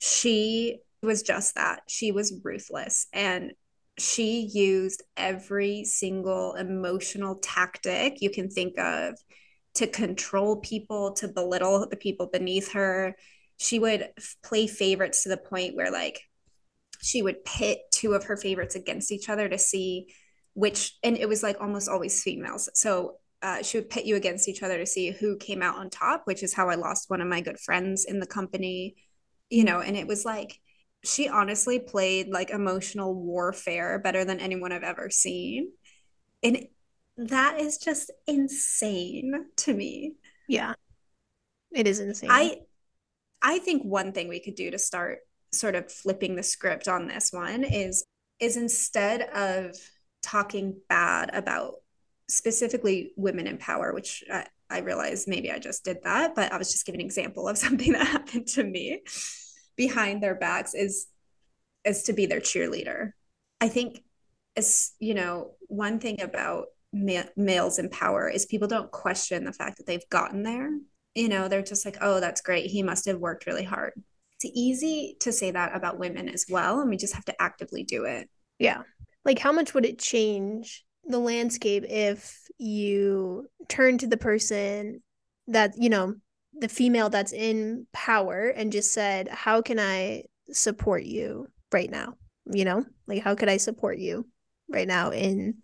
she 0.00 0.78
was 1.02 1.22
just 1.22 1.54
that. 1.56 1.82
She 1.86 2.12
was 2.12 2.40
ruthless. 2.42 3.06
And 3.12 3.52
she 3.98 4.48
used 4.52 5.02
every 5.16 5.84
single 5.84 6.54
emotional 6.54 7.36
tactic 7.36 8.22
you 8.22 8.30
can 8.30 8.48
think 8.48 8.78
of 8.78 9.18
to 9.74 9.86
control 9.86 10.56
people, 10.56 11.12
to 11.14 11.28
belittle 11.28 11.86
the 11.88 11.96
people 11.96 12.26
beneath 12.26 12.72
her 12.72 13.14
she 13.58 13.78
would 13.78 14.08
play 14.42 14.66
favorites 14.66 15.22
to 15.22 15.28
the 15.28 15.36
point 15.36 15.76
where 15.76 15.90
like 15.90 16.20
she 17.00 17.22
would 17.22 17.44
pit 17.44 17.80
two 17.92 18.14
of 18.14 18.24
her 18.24 18.36
favorites 18.36 18.74
against 18.74 19.12
each 19.12 19.28
other 19.28 19.48
to 19.48 19.58
see 19.58 20.08
which 20.54 20.96
and 21.02 21.16
it 21.16 21.28
was 21.28 21.42
like 21.42 21.60
almost 21.60 21.88
always 21.88 22.22
females 22.22 22.68
so 22.74 23.16
uh, 23.40 23.62
she 23.62 23.78
would 23.78 23.88
pit 23.90 24.04
you 24.04 24.16
against 24.16 24.48
each 24.48 24.64
other 24.64 24.78
to 24.78 24.86
see 24.86 25.12
who 25.12 25.36
came 25.36 25.62
out 25.62 25.76
on 25.76 25.90
top 25.90 26.22
which 26.24 26.42
is 26.42 26.54
how 26.54 26.68
i 26.68 26.74
lost 26.74 27.10
one 27.10 27.20
of 27.20 27.28
my 27.28 27.40
good 27.40 27.58
friends 27.60 28.04
in 28.04 28.18
the 28.18 28.26
company 28.26 28.96
you 29.50 29.64
know 29.64 29.80
and 29.80 29.96
it 29.96 30.06
was 30.06 30.24
like 30.24 30.58
she 31.04 31.28
honestly 31.28 31.78
played 31.78 32.28
like 32.28 32.50
emotional 32.50 33.14
warfare 33.14 34.00
better 34.00 34.24
than 34.24 34.40
anyone 34.40 34.72
i've 34.72 34.82
ever 34.82 35.08
seen 35.10 35.70
And 36.42 36.66
that 37.16 37.60
is 37.60 37.78
just 37.78 38.10
insane 38.26 39.46
to 39.58 39.74
me. 39.74 40.14
Yeah. 40.48 40.74
It 41.72 41.86
is 41.86 42.00
insane. 42.00 42.30
I 42.32 42.60
I 43.42 43.58
think 43.58 43.82
one 43.82 44.12
thing 44.12 44.28
we 44.28 44.40
could 44.40 44.54
do 44.54 44.70
to 44.70 44.78
start 44.78 45.20
sort 45.52 45.74
of 45.74 45.90
flipping 45.90 46.36
the 46.36 46.42
script 46.42 46.88
on 46.88 47.06
this 47.06 47.32
one 47.32 47.64
is 47.64 48.04
is 48.40 48.56
instead 48.56 49.22
of 49.22 49.74
talking 50.22 50.76
bad 50.88 51.30
about 51.32 51.74
specifically 52.28 53.12
women 53.16 53.46
in 53.46 53.58
power, 53.58 53.92
which 53.92 54.22
I, 54.32 54.46
I 54.70 54.80
realize 54.80 55.26
maybe 55.26 55.50
I 55.50 55.58
just 55.58 55.84
did 55.84 55.98
that, 56.04 56.34
but 56.34 56.52
I 56.52 56.58
was 56.58 56.70
just 56.70 56.86
giving 56.86 57.00
an 57.00 57.06
example 57.06 57.48
of 57.48 57.58
something 57.58 57.92
that 57.92 58.06
happened 58.06 58.46
to 58.48 58.64
me 58.64 59.02
behind 59.76 60.22
their 60.22 60.34
backs 60.34 60.74
is 60.74 61.06
is 61.84 62.02
to 62.04 62.12
be 62.12 62.26
their 62.26 62.40
cheerleader. 62.40 63.12
I 63.60 63.68
think 63.68 64.02
as 64.56 64.92
you 64.98 65.14
know, 65.14 65.52
one 65.68 65.98
thing 66.00 66.20
about 66.20 66.66
ma- 66.92 67.22
males 67.36 67.78
in 67.78 67.88
power 67.88 68.28
is 68.28 68.46
people 68.46 68.68
don't 68.68 68.90
question 68.90 69.44
the 69.44 69.52
fact 69.52 69.78
that 69.78 69.86
they've 69.86 70.08
gotten 70.10 70.42
there. 70.42 70.70
You 71.18 71.28
know, 71.28 71.48
they're 71.48 71.62
just 71.62 71.84
like, 71.84 71.98
"Oh, 72.00 72.20
that's 72.20 72.40
great. 72.40 72.70
He 72.70 72.82
must 72.82 73.06
have 73.06 73.18
worked 73.18 73.46
really 73.46 73.64
hard." 73.64 73.92
It's 74.40 74.52
easy 74.56 75.16
to 75.20 75.32
say 75.32 75.50
that 75.50 75.74
about 75.74 75.98
women 75.98 76.28
as 76.28 76.46
well, 76.48 76.80
and 76.80 76.88
we 76.88 76.96
just 76.96 77.14
have 77.14 77.24
to 77.24 77.42
actively 77.42 77.82
do 77.82 78.04
it. 78.04 78.28
Yeah. 78.58 78.82
Like 79.24 79.38
how 79.38 79.52
much 79.52 79.74
would 79.74 79.84
it 79.84 79.98
change 79.98 80.84
the 81.04 81.18
landscape 81.18 81.84
if 81.88 82.38
you 82.58 83.48
turn 83.68 83.98
to 83.98 84.06
the 84.06 84.16
person 84.16 85.02
that, 85.48 85.72
you 85.76 85.88
know, 85.88 86.14
the 86.52 86.68
female 86.68 87.08
that's 87.08 87.32
in 87.32 87.86
power 87.92 88.48
and 88.48 88.72
just 88.72 88.92
said, 88.92 89.28
How 89.28 89.60
can 89.62 89.78
I 89.78 90.24
support 90.52 91.04
you 91.04 91.48
right 91.72 91.90
now? 91.90 92.14
You 92.46 92.64
know, 92.64 92.84
like 93.06 93.22
how 93.22 93.34
could 93.34 93.48
I 93.48 93.56
support 93.56 93.98
you 93.98 94.28
right 94.68 94.88
now 94.88 95.10
in 95.10 95.58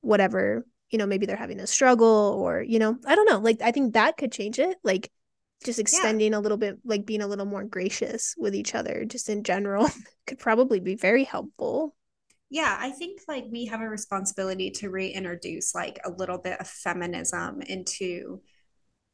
whatever, 0.00 0.66
you 0.92 0.98
know, 0.98 1.06
maybe 1.06 1.26
they're 1.26 1.36
having 1.36 1.60
a 1.60 1.66
struggle 1.66 2.36
or, 2.38 2.62
you 2.62 2.78
know, 2.78 2.96
I 3.06 3.14
don't 3.14 3.28
know. 3.28 3.38
Like 3.38 3.60
I 3.62 3.72
think 3.72 3.94
that 3.94 4.16
could 4.16 4.30
change 4.30 4.58
it. 4.58 4.76
Like 4.84 5.10
just 5.64 5.78
extending 5.78 6.32
yeah. 6.32 6.38
a 6.38 6.40
little 6.40 6.58
bit, 6.58 6.78
like 6.84 7.06
being 7.06 7.22
a 7.22 7.26
little 7.26 7.46
more 7.46 7.64
gracious 7.64 8.34
with 8.38 8.54
each 8.54 8.74
other, 8.74 9.04
just 9.04 9.28
in 9.28 9.42
general, 9.42 9.88
could 10.26 10.38
probably 10.38 10.78
be 10.78 10.94
very 10.94 11.24
helpful 11.24 11.94
yeah 12.52 12.76
i 12.80 12.90
think 12.90 13.18
like 13.26 13.46
we 13.50 13.64
have 13.64 13.80
a 13.80 13.88
responsibility 13.88 14.70
to 14.70 14.90
reintroduce 14.90 15.74
like 15.74 15.98
a 16.04 16.10
little 16.10 16.38
bit 16.38 16.60
of 16.60 16.68
feminism 16.68 17.62
into 17.62 18.40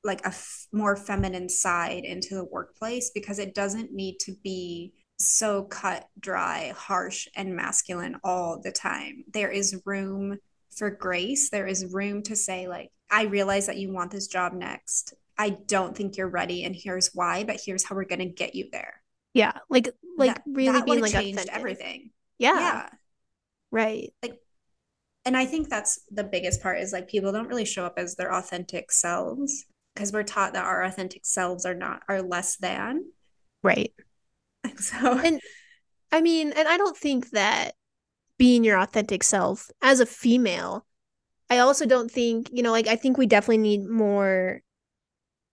like 0.05 0.21
a 0.23 0.29
f- 0.29 0.67
more 0.73 0.97
feminine 0.97 1.49
side 1.49 2.05
into 2.05 2.35
the 2.35 2.45
workplace 2.45 3.11
because 3.15 3.39
it 3.39 3.55
doesn't 3.55 3.93
need 3.93 4.19
to 4.19 4.35
be 4.43 4.93
so 5.19 5.63
cut 5.65 6.07
dry 6.19 6.73
harsh 6.77 7.29
and 7.37 7.55
masculine 7.55 8.17
all 8.25 8.61
the 8.61 8.73
time 8.73 9.25
there 9.33 9.51
is 9.51 9.83
room 9.87 10.37
for 10.75 10.91
grace 10.91 11.51
there 11.51 11.67
is 11.67 11.87
room 11.87 12.23
to 12.23 12.37
say 12.37 12.69
like 12.69 12.91
i 13.11 13.25
realize 13.25 13.67
that 13.67 13.79
you 13.79 13.93
want 13.93 14.11
this 14.11 14.27
job 14.27 14.53
next 14.53 15.15
i 15.39 15.51
don't 15.51 15.97
think 15.97 16.17
you're 16.17 16.29
ready 16.29 16.65
and 16.65 16.77
here's 16.77 17.15
why 17.15 17.45
but 17.45 17.61
here's 17.65 17.85
how 17.85 17.95
we're 17.95 18.05
going 18.05 18.19
to 18.19 18.27
get 18.27 18.55
you 18.55 18.69
there 18.71 19.03
yeah 19.35 19.53
like 19.69 19.89
like 20.17 20.35
that, 20.35 20.43
really 20.47 20.79
that 20.79 20.85
being 20.87 21.01
like 21.01 21.13
changed 21.13 21.39
authentic. 21.39 21.55
everything 21.55 22.11
yeah 22.39 22.59
yeah 22.59 22.89
Right. 23.71 24.13
Like 24.23 24.41
and 25.25 25.37
I 25.37 25.45
think 25.45 25.69
that's 25.69 26.01
the 26.11 26.25
biggest 26.25 26.63
part 26.63 26.81
is 26.81 26.93
like 26.93 27.09
people 27.09 27.33
don't 27.33 27.49
really 27.49 27.65
show 27.65 27.85
up 27.85 27.95
as 27.99 28.17
their 28.17 28.33
authentic 28.33 28.91
selves 28.91 29.67
because 29.95 30.13
we're 30.13 30.23
taught 30.23 30.55
that 30.55 30.65
our 30.65 30.83
authentic 30.83 31.27
selves 31.27 31.67
are 31.67 31.75
not 31.75 32.03
are 32.09 32.23
less 32.23 32.57
than. 32.57 33.05
Right. 33.63 33.93
So 34.77 35.19
and 35.19 35.41
I 36.13 36.21
mean, 36.21 36.53
and 36.53 36.69
I 36.69 36.77
don't 36.77 36.97
think 36.97 37.31
that 37.31 37.75
being 38.39 38.65
your 38.65 38.79
authentic 38.79 39.23
self 39.23 39.71
as 39.83 40.01
a 40.01 40.07
female, 40.07 40.87
I 41.51 41.59
also 41.59 41.87
don't 41.87 42.11
think, 42.11 42.49
you 42.53 42.63
know, 42.63 42.73
like 42.73 42.87
I 42.87 42.97
think 42.97 43.19
we 43.19 43.27
definitely 43.27 43.59
need 43.59 43.87
more 43.89 44.63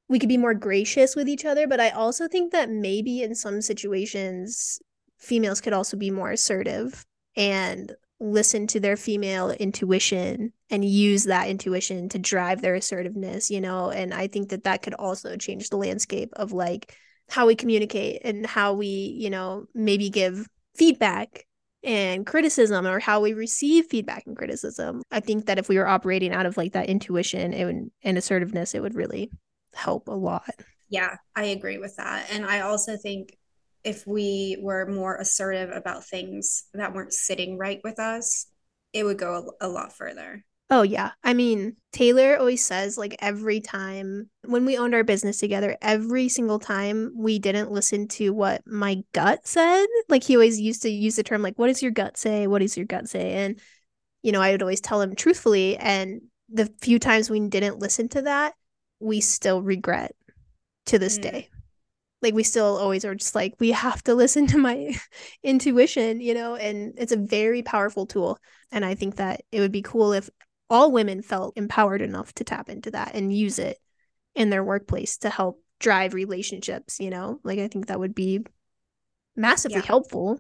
we 0.08 0.20
could 0.20 0.30
be 0.30 0.38
more 0.38 0.54
gracious 0.54 1.16
with 1.16 1.28
each 1.28 1.46
other, 1.46 1.68
but 1.68 1.80
I 1.80 1.90
also 1.90 2.28
think 2.28 2.52
that 2.52 2.70
maybe 2.70 3.24
in 3.24 3.34
some 3.34 3.60
situations 3.62 4.80
females 5.18 5.62
could 5.62 5.74
also 5.74 5.98
be 5.98 6.12
more 6.12 6.32
assertive 6.32 7.06
and 7.36 7.92
listen 8.20 8.68
to 8.68 8.80
their 8.80 8.96
female 8.96 9.52
intuition 9.52 10.54
and 10.70 10.86
use 10.86 11.26
that 11.26 11.50
intuition 11.50 12.08
to 12.10 12.20
drive 12.20 12.62
their 12.62 12.76
assertiveness 12.76 13.50
you 13.50 13.60
know? 13.60 13.90
And 13.90 14.14
i 14.14 14.28
think 14.28 14.50
that 14.50 14.64
that 14.64 14.82
could 14.82 14.94
also 14.94 15.36
change 15.36 15.70
the 15.70 15.78
landscape 15.78 16.30
of 16.34 16.52
like 16.52 16.96
how 17.30 17.48
we 17.48 17.56
communicate 17.56 18.22
and 18.24 18.46
how 18.46 18.74
we 18.74 18.88
you 18.88 19.30
know 19.30 19.66
maybe 19.74 20.10
give 20.10 20.48
feedback 20.76 21.46
and 21.86 22.26
criticism 22.26 22.86
or 22.86 23.00
how 23.00 23.22
we 23.22 23.34
receive 23.34 23.86
feedback 23.86 24.24
and 24.26 24.36
criticism 24.36 25.02
i 25.12 25.20
think 25.20 25.46
that 25.46 25.58
if 25.60 25.70
we 25.70 25.78
were 25.78 25.88
operating 25.88 26.34
out 26.34 26.46
of 26.46 26.58
like 26.58 26.74
that 26.74 26.90
intuition 26.90 27.54
and, 27.54 27.92
and 28.04 28.18
assertiveness 28.18 28.76
it 28.76 28.82
would 28.82 28.96
really 28.96 29.32
help 29.74 30.08
a 30.08 30.12
lot 30.12 30.56
yeah 30.90 31.16
i 31.36 31.46
agree 31.46 31.78
with 31.78 31.96
that 31.96 32.28
and 32.32 32.46
i 32.46 32.62
also 32.62 32.98
think 32.98 33.38
if 33.86 34.06
we 34.08 34.58
were 34.60 34.88
more 34.88 35.16
assertive 35.16 35.70
about 35.70 36.04
things 36.04 36.66
that 36.74 36.94
weren't 36.94 37.14
sitting 37.14 37.58
right 37.58 37.80
with 37.84 38.00
us, 38.00 38.48
it 38.92 39.04
would 39.04 39.20
go 39.20 39.54
a, 39.62 39.68
a 39.68 39.70
lot 39.70 39.96
further. 39.96 40.44
Oh, 40.72 40.82
yeah. 40.82 41.12
I 41.24 41.36
mean, 41.36 41.76
Taylor 41.92 42.38
always 42.38 42.66
says, 42.66 42.98
like, 42.98 43.16
every 43.20 43.60
time 43.60 44.32
when 44.46 44.66
we 44.66 44.78
owned 44.78 44.96
our 44.96 45.04
business 45.04 45.38
together, 45.38 45.78
every 45.80 46.28
single 46.28 46.58
time 46.58 47.14
we 47.16 47.38
didn't 47.38 47.72
listen 47.72 48.08
to 48.10 48.32
what 48.32 48.66
my 48.66 49.04
gut 49.14 49.48
said, 49.48 49.86
like, 50.10 50.24
he 50.24 50.36
always 50.36 50.60
used 50.60 50.82
to 50.82 50.90
use 50.90 51.18
the 51.18 51.24
term, 51.24 51.44
like, 51.44 51.60
what 51.60 51.68
does 51.68 51.84
your 51.84 51.92
gut 51.92 52.18
say? 52.18 52.48
What 52.48 52.60
does 52.60 52.76
your 52.76 52.88
gut 52.88 53.08
say? 53.08 53.34
And, 53.34 53.60
you 54.24 54.32
know, 54.32 54.42
I 54.42 54.52
would 54.52 54.64
always 54.64 54.82
tell 54.82 55.02
him 55.02 55.16
truthfully. 55.16 55.78
And 55.78 56.22
the 56.50 56.74
few 56.82 56.98
times 56.98 57.30
we 57.30 57.48
didn't 57.48 57.80
listen 57.80 58.10
to 58.10 58.24
that, 58.24 58.56
we 59.00 59.22
still 59.22 59.62
regret 59.62 60.16
to 60.88 60.98
this 60.98 61.20
mm. 61.20 61.24
day 61.24 61.50
like 62.22 62.34
we 62.34 62.44
still 62.44 62.78
always 62.78 63.06
are 63.06 63.14
just 63.14 63.36
like 63.36 63.54
we 63.60 63.72
have 63.72 64.02
to 64.04 64.16
listen 64.16 64.48
to 64.48 64.58
my 64.58 64.96
intuition 65.44 66.22
you 66.22 66.34
know 66.34 66.56
and 66.56 66.94
it's 66.98 67.12
a 67.12 67.18
very 67.18 67.62
powerful 67.62 68.06
tool 68.06 68.40
and 68.72 68.86
i 68.86 68.96
think 68.96 69.18
that 69.18 69.42
it 69.52 69.60
would 69.60 69.72
be 69.72 69.82
cool 69.82 70.14
if 70.14 70.30
all 70.70 70.92
women 70.92 71.22
felt 71.22 71.58
empowered 71.58 72.02
enough 72.02 72.34
to 72.34 72.44
tap 72.44 72.70
into 72.70 72.92
that 72.92 73.14
and 73.14 73.36
use 73.36 73.60
it 73.60 73.78
in 74.34 74.50
their 74.50 74.64
workplace 74.64 75.18
to 75.18 75.30
help 75.30 75.62
drive 75.80 76.14
relationships 76.14 77.00
you 77.00 77.10
know 77.10 77.40
like 77.44 77.60
i 77.60 77.68
think 77.68 77.88
that 77.88 78.00
would 78.00 78.16
be 78.16 78.46
massively 79.36 79.78
yeah. 79.78 79.86
helpful 79.86 80.40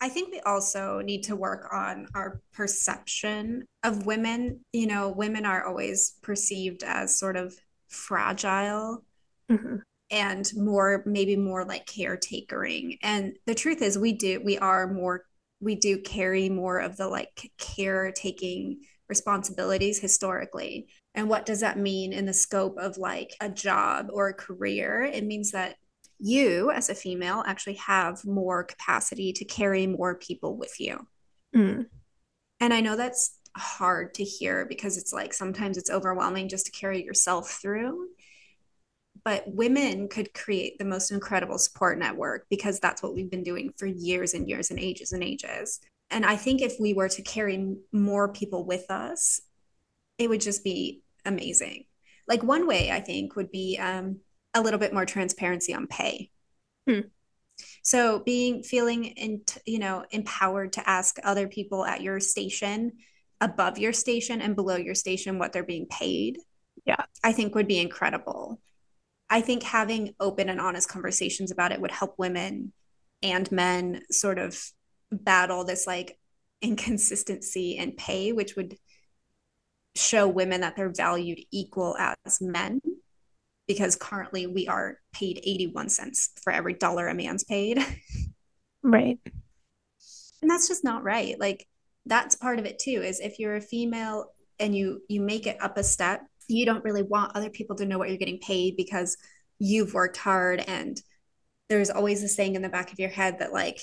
I 0.00 0.08
think 0.08 0.30
we 0.30 0.38
also 0.38 1.00
need 1.00 1.24
to 1.24 1.34
work 1.34 1.70
on 1.72 2.06
our 2.14 2.40
perception 2.52 3.66
of 3.82 4.06
women. 4.06 4.60
You 4.72 4.86
know, 4.86 5.08
women 5.08 5.44
are 5.44 5.66
always 5.66 6.14
perceived 6.22 6.84
as 6.84 7.18
sort 7.18 7.34
of 7.34 7.52
fragile. 7.88 9.04
Mm-hmm 9.50 9.78
and 10.10 10.50
more 10.56 11.02
maybe 11.06 11.36
more 11.36 11.64
like 11.64 11.86
caretakering 11.86 12.98
and 13.02 13.36
the 13.46 13.54
truth 13.54 13.82
is 13.82 13.98
we 13.98 14.12
do 14.12 14.40
we 14.42 14.56
are 14.58 14.92
more 14.92 15.24
we 15.60 15.74
do 15.74 16.00
carry 16.00 16.48
more 16.48 16.78
of 16.78 16.96
the 16.96 17.06
like 17.06 17.50
caretaking 17.58 18.80
responsibilities 19.08 19.98
historically 19.98 20.86
and 21.14 21.28
what 21.28 21.46
does 21.46 21.60
that 21.60 21.78
mean 21.78 22.12
in 22.12 22.26
the 22.26 22.32
scope 22.32 22.76
of 22.78 22.98
like 22.98 23.34
a 23.40 23.48
job 23.48 24.08
or 24.12 24.28
a 24.28 24.34
career 24.34 25.02
it 25.02 25.24
means 25.24 25.50
that 25.52 25.76
you 26.18 26.70
as 26.70 26.88
a 26.88 26.94
female 26.94 27.42
actually 27.46 27.74
have 27.74 28.24
more 28.24 28.64
capacity 28.64 29.32
to 29.32 29.44
carry 29.44 29.86
more 29.86 30.14
people 30.16 30.56
with 30.56 30.78
you 30.78 31.06
mm. 31.56 31.86
and 32.60 32.74
i 32.74 32.80
know 32.80 32.96
that's 32.96 33.38
hard 33.56 34.12
to 34.14 34.22
hear 34.22 34.66
because 34.66 34.98
it's 34.98 35.12
like 35.12 35.32
sometimes 35.32 35.76
it's 35.76 35.90
overwhelming 35.90 36.48
just 36.48 36.66
to 36.66 36.72
carry 36.72 37.02
yourself 37.02 37.50
through 37.62 38.08
but 39.24 39.44
women 39.46 40.08
could 40.08 40.32
create 40.34 40.78
the 40.78 40.84
most 40.84 41.10
incredible 41.10 41.58
support 41.58 41.98
network 41.98 42.46
because 42.48 42.80
that's 42.80 43.02
what 43.02 43.14
we've 43.14 43.30
been 43.30 43.42
doing 43.42 43.72
for 43.76 43.86
years 43.86 44.34
and 44.34 44.48
years 44.48 44.70
and 44.70 44.78
ages 44.78 45.12
and 45.12 45.22
ages. 45.22 45.80
And 46.10 46.24
I 46.24 46.36
think 46.36 46.62
if 46.62 46.74
we 46.80 46.94
were 46.94 47.08
to 47.08 47.22
carry 47.22 47.76
more 47.92 48.32
people 48.32 48.64
with 48.64 48.90
us, 48.90 49.40
it 50.16 50.28
would 50.28 50.40
just 50.40 50.64
be 50.64 51.02
amazing. 51.24 51.84
Like 52.26 52.42
one 52.42 52.66
way 52.66 52.90
I 52.90 53.00
think 53.00 53.36
would 53.36 53.50
be 53.50 53.78
um, 53.78 54.20
a 54.54 54.60
little 54.60 54.78
bit 54.78 54.92
more 54.92 55.06
transparency 55.06 55.74
on 55.74 55.86
pay. 55.86 56.30
Hmm. 56.88 57.00
So 57.82 58.20
being 58.20 58.62
feeling 58.62 59.04
in, 59.04 59.42
you 59.66 59.78
know 59.78 60.04
empowered 60.10 60.74
to 60.74 60.88
ask 60.88 61.18
other 61.24 61.48
people 61.48 61.84
at 61.84 62.02
your 62.02 62.20
station, 62.20 62.92
above 63.40 63.78
your 63.78 63.92
station 63.92 64.40
and 64.40 64.56
below 64.56 64.76
your 64.76 64.94
station 64.94 65.38
what 65.38 65.52
they're 65.52 65.64
being 65.64 65.86
paid. 65.86 66.38
Yeah, 66.84 67.04
I 67.22 67.32
think 67.32 67.54
would 67.54 67.68
be 67.68 67.80
incredible. 67.80 68.60
I 69.30 69.40
think 69.40 69.62
having 69.62 70.14
open 70.20 70.48
and 70.48 70.60
honest 70.60 70.88
conversations 70.88 71.50
about 71.50 71.72
it 71.72 71.80
would 71.80 71.90
help 71.90 72.14
women 72.18 72.72
and 73.22 73.50
men 73.52 74.02
sort 74.10 74.38
of 74.38 74.58
battle 75.10 75.64
this 75.64 75.86
like 75.86 76.18
inconsistency 76.60 77.76
in 77.76 77.92
pay, 77.92 78.32
which 78.32 78.56
would 78.56 78.76
show 79.94 80.28
women 80.28 80.60
that 80.60 80.76
they're 80.76 80.92
valued 80.94 81.40
equal 81.50 81.96
as 81.98 82.40
men 82.40 82.80
because 83.66 83.96
currently 83.96 84.46
we 84.46 84.66
are 84.68 84.98
paid 85.12 85.40
81 85.42 85.88
cents 85.88 86.30
for 86.42 86.52
every 86.52 86.74
dollar 86.74 87.08
a 87.08 87.14
man's 87.14 87.44
paid. 87.44 87.84
Right. 88.80 89.18
And 90.40 90.48
that's 90.48 90.68
just 90.68 90.84
not 90.84 91.02
right. 91.02 91.38
Like 91.38 91.66
that's 92.06 92.36
part 92.36 92.60
of 92.60 92.64
it 92.64 92.78
too 92.78 93.02
is 93.04 93.18
if 93.20 93.38
you're 93.38 93.56
a 93.56 93.60
female 93.60 94.26
and 94.60 94.74
you 94.74 95.02
you 95.08 95.20
make 95.20 95.48
it 95.48 95.60
up 95.60 95.76
a 95.76 95.82
step 95.84 96.22
you 96.48 96.64
don't 96.64 96.84
really 96.84 97.02
want 97.02 97.36
other 97.36 97.50
people 97.50 97.76
to 97.76 97.84
know 97.84 97.98
what 97.98 98.08
you're 98.08 98.18
getting 98.18 98.38
paid 98.38 98.76
because 98.76 99.16
you've 99.58 99.94
worked 99.94 100.16
hard 100.16 100.60
and 100.60 101.00
there's 101.68 101.90
always 101.90 102.22
this 102.22 102.34
thing 102.34 102.54
in 102.54 102.62
the 102.62 102.68
back 102.68 102.90
of 102.90 102.98
your 102.98 103.10
head 103.10 103.38
that 103.38 103.52
like 103.52 103.80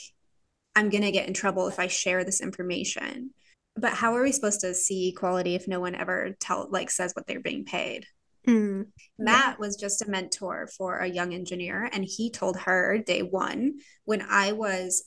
i'm 0.76 0.90
going 0.90 1.04
to 1.04 1.12
get 1.12 1.28
in 1.28 1.34
trouble 1.34 1.68
if 1.68 1.80
i 1.80 1.88
share 1.88 2.24
this 2.24 2.42
information 2.42 3.32
but 3.76 3.94
how 3.94 4.16
are 4.16 4.24
we 4.24 4.32
supposed 4.32 4.62
to 4.62 4.74
see 4.74 5.10
equality 5.10 5.56
if 5.56 5.68
no 5.68 5.80
one 5.80 5.96
ever 5.96 6.36
tell 6.40 6.68
like 6.72 6.90
says 6.90 7.14
what 7.14 7.28
they're 7.28 7.40
being 7.40 7.66
paid 7.66 8.06
Mm, 8.48 8.88
Matt 9.18 9.60
was 9.60 9.76
just 9.76 10.02
a 10.02 10.10
mentor 10.10 10.70
for 10.78 11.00
a 11.00 11.08
young 11.08 11.34
engineer, 11.34 11.90
and 11.92 12.06
he 12.06 12.30
told 12.30 12.58
her 12.58 13.00
day 13.00 13.22
one, 13.24 13.80
when 14.04 14.22
I 14.30 14.52
was 14.52 15.04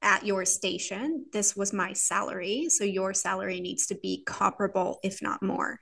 at 0.00 0.24
your 0.24 0.44
station, 0.44 1.26
this 1.32 1.54
was 1.54 1.72
my 1.72 1.92
salary. 1.92 2.68
So 2.70 2.84
your 2.84 3.12
salary 3.12 3.60
needs 3.60 3.86
to 3.88 3.94
be 3.96 4.22
comparable, 4.24 5.00
if 5.02 5.20
not 5.20 5.42
more. 5.42 5.80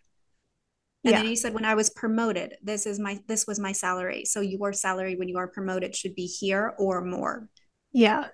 And 1.04 1.12
Yeah. 1.12 1.18
then 1.18 1.26
he 1.26 1.36
said, 1.36 1.54
when 1.54 1.64
I 1.64 1.74
was 1.74 1.90
promoted, 1.90 2.56
this 2.62 2.86
is 2.86 2.98
my 2.98 3.20
this 3.28 3.46
was 3.46 3.60
my 3.60 3.72
salary. 3.72 4.24
So 4.24 4.40
your 4.40 4.72
salary 4.72 5.14
when 5.14 5.28
you 5.28 5.36
are 5.36 5.46
promoted 5.46 5.94
should 5.94 6.14
be 6.14 6.26
here 6.26 6.74
or 6.78 7.04
more. 7.04 7.48
Yeah. 7.92 8.28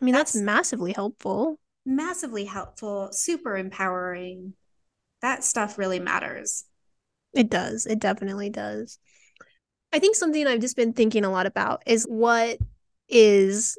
I 0.00 0.04
mean, 0.04 0.12
that's 0.14 0.34
That's 0.34 0.42
massively 0.42 0.92
helpful. 0.92 1.58
massively 1.86 2.44
helpful, 2.44 3.10
super 3.12 3.56
empowering. 3.56 4.54
That 5.22 5.44
stuff 5.44 5.78
really 5.78 6.00
matters. 6.00 6.64
It 7.32 7.50
does. 7.50 7.86
It 7.86 7.98
definitely 7.98 8.50
does. 8.50 8.98
I 9.92 9.98
think 9.98 10.16
something 10.16 10.46
I've 10.46 10.60
just 10.60 10.76
been 10.76 10.92
thinking 10.92 11.24
a 11.24 11.30
lot 11.30 11.46
about 11.46 11.82
is 11.86 12.04
what 12.04 12.58
is 13.08 13.78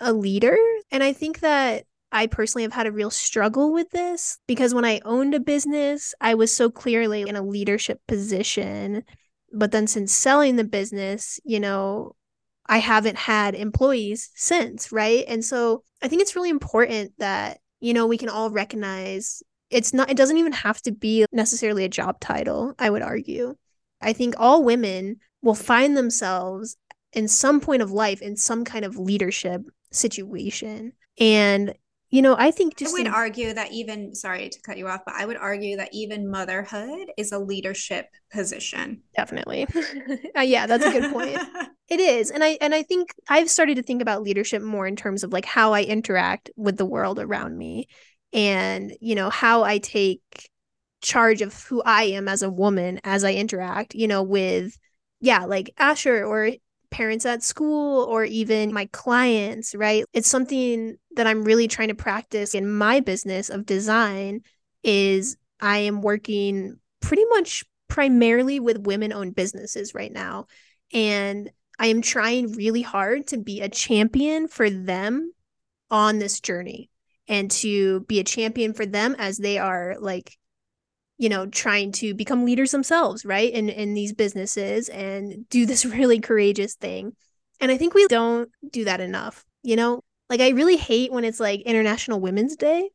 a 0.00 0.12
leader? 0.12 0.58
And 0.92 1.04
I 1.04 1.14
think 1.14 1.40
that 1.40 1.86
I 2.12 2.28
personally 2.28 2.64
have 2.64 2.74
had 2.74 2.88
a 2.88 2.92
real 2.92 3.10
struggle 3.12 3.72
with 3.72 3.90
this 3.90 4.38
because 4.48 4.74
when 4.74 4.86
I 4.86 5.00
owned 5.04 5.34
a 5.34 5.40
business, 5.40 6.14
I 6.20 6.34
was 6.34 6.52
so 6.54 6.70
clearly 6.70 7.28
in 7.28 7.36
a 7.36 7.42
leadership 7.42 8.00
position. 8.08 9.04
But 9.52 9.72
then 9.72 9.86
since 9.88 10.12
selling 10.12 10.56
the 10.56 10.64
business, 10.64 11.40
you 11.44 11.60
know, 11.60 12.15
I 12.68 12.78
haven't 12.78 13.16
had 13.16 13.54
employees 13.54 14.30
since, 14.34 14.92
right? 14.92 15.24
And 15.28 15.44
so 15.44 15.84
I 16.02 16.08
think 16.08 16.22
it's 16.22 16.36
really 16.36 16.50
important 16.50 17.12
that, 17.18 17.58
you 17.80 17.94
know, 17.94 18.06
we 18.06 18.18
can 18.18 18.28
all 18.28 18.50
recognize 18.50 19.42
it's 19.70 19.92
not, 19.92 20.10
it 20.10 20.16
doesn't 20.16 20.36
even 20.36 20.52
have 20.52 20.80
to 20.82 20.92
be 20.92 21.26
necessarily 21.32 21.84
a 21.84 21.88
job 21.88 22.20
title, 22.20 22.74
I 22.78 22.90
would 22.90 23.02
argue. 23.02 23.56
I 24.00 24.12
think 24.12 24.34
all 24.38 24.62
women 24.62 25.16
will 25.42 25.54
find 25.54 25.96
themselves 25.96 26.76
in 27.12 27.28
some 27.28 27.60
point 27.60 27.82
of 27.82 27.90
life 27.90 28.20
in 28.20 28.36
some 28.36 28.64
kind 28.64 28.84
of 28.84 28.98
leadership 28.98 29.62
situation. 29.90 30.92
And, 31.18 31.74
you 32.10 32.22
know, 32.22 32.36
I 32.38 32.50
think 32.50 32.74
I 32.76 32.84
just 32.84 32.92
would 32.92 33.06
in, 33.06 33.12
argue 33.12 33.52
that 33.54 33.72
even, 33.72 34.14
sorry 34.14 34.48
to 34.48 34.60
cut 34.60 34.76
you 34.76 34.86
off, 34.86 35.00
but 35.04 35.14
I 35.14 35.24
would 35.24 35.36
argue 35.36 35.76
that 35.78 35.90
even 35.92 36.30
motherhood 36.30 37.10
is 37.16 37.32
a 37.32 37.38
leadership 37.38 38.08
position. 38.30 39.02
definitely. 39.16 39.66
Uh, 40.36 40.42
yeah, 40.42 40.66
that's 40.66 40.84
a 40.84 40.90
good 40.90 41.12
point. 41.12 41.38
It 41.88 42.00
is. 42.00 42.30
And 42.30 42.42
I 42.42 42.58
and 42.60 42.74
I 42.74 42.82
think 42.82 43.14
I've 43.28 43.48
started 43.50 43.76
to 43.76 43.82
think 43.82 44.02
about 44.02 44.22
leadership 44.22 44.62
more 44.62 44.86
in 44.86 44.96
terms 44.96 45.22
of 45.22 45.32
like 45.32 45.44
how 45.44 45.72
I 45.72 45.82
interact 45.82 46.50
with 46.56 46.76
the 46.76 46.84
world 46.84 47.18
around 47.18 47.56
me 47.56 47.86
and, 48.32 48.92
you 49.00 49.14
know, 49.14 49.30
how 49.30 49.62
I 49.62 49.78
take 49.78 50.20
charge 51.00 51.42
of 51.42 51.62
who 51.64 51.82
I 51.82 52.04
am 52.04 52.26
as 52.26 52.42
a 52.42 52.50
woman 52.50 53.00
as 53.04 53.22
I 53.22 53.34
interact, 53.34 53.94
you 53.94 54.08
know, 54.08 54.22
with 54.22 54.76
yeah, 55.20 55.44
like 55.44 55.70
Asher 55.78 56.24
or 56.24 56.50
parents 56.90 57.24
at 57.24 57.42
school 57.42 58.04
or 58.04 58.24
even 58.24 58.72
my 58.72 58.86
clients, 58.92 59.74
right? 59.74 60.04
It's 60.12 60.28
something 60.28 60.96
that 61.14 61.26
I'm 61.26 61.44
really 61.44 61.68
trying 61.68 61.88
to 61.88 61.94
practice 61.94 62.54
in 62.54 62.70
my 62.70 63.00
business 63.00 63.48
of 63.48 63.66
design 63.66 64.40
is 64.82 65.36
I 65.60 65.78
am 65.78 66.02
working 66.02 66.78
pretty 67.00 67.24
much 67.26 67.64
primarily 67.88 68.60
with 68.60 68.86
women-owned 68.86 69.34
businesses 69.34 69.94
right 69.94 70.12
now. 70.12 70.46
And 70.92 71.50
I 71.78 71.88
am 71.88 72.02
trying 72.02 72.52
really 72.52 72.82
hard 72.82 73.26
to 73.28 73.38
be 73.38 73.60
a 73.60 73.68
champion 73.68 74.48
for 74.48 74.70
them 74.70 75.32
on 75.90 76.18
this 76.18 76.40
journey 76.40 76.90
and 77.28 77.50
to 77.50 78.00
be 78.00 78.18
a 78.18 78.24
champion 78.24 78.72
for 78.72 78.86
them 78.86 79.14
as 79.18 79.38
they 79.38 79.58
are 79.58 79.96
like 79.98 80.36
you 81.18 81.28
know 81.28 81.46
trying 81.46 81.92
to 81.92 82.14
become 82.14 82.44
leaders 82.44 82.70
themselves 82.72 83.24
right 83.24 83.52
in 83.52 83.68
in 83.68 83.94
these 83.94 84.12
businesses 84.12 84.88
and 84.88 85.48
do 85.48 85.66
this 85.66 85.84
really 85.98 86.20
courageous 86.20 86.74
thing. 86.74 87.12
And 87.60 87.70
i 87.70 87.76
think 87.76 87.94
we 87.94 88.06
don't 88.08 88.50
do 88.70 88.84
that 88.84 89.00
enough 89.00 89.44
you 89.62 89.76
know? 89.76 90.00
Like 90.30 90.40
i 90.40 90.50
really 90.50 90.76
hate 90.76 91.12
when 91.12 91.24
it's 91.24 91.40
like 91.40 91.60
international 91.62 92.20
women's 92.20 92.56
day 92.56 92.90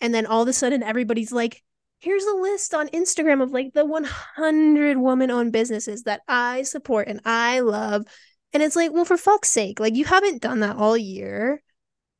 and 0.00 0.12
then 0.12 0.26
all 0.26 0.42
of 0.42 0.48
a 0.48 0.52
sudden 0.52 0.82
everybody's 0.82 1.32
like 1.32 1.62
here's 2.02 2.24
a 2.24 2.34
list 2.34 2.74
on 2.74 2.88
instagram 2.88 3.40
of 3.40 3.52
like 3.52 3.72
the 3.72 3.84
100 3.84 4.98
woman 4.98 5.30
owned 5.30 5.52
businesses 5.52 6.02
that 6.02 6.20
i 6.28 6.62
support 6.62 7.08
and 7.08 7.20
i 7.24 7.60
love. 7.60 8.04
And 8.52 8.62
it's 8.62 8.76
like 8.76 8.92
well 8.92 9.04
for 9.04 9.16
fuck's 9.16 9.50
sake 9.50 9.80
like 9.80 9.94
you 9.94 10.04
haven't 10.04 10.42
done 10.42 10.60
that 10.60 10.76
all 10.76 10.96
year. 10.96 11.62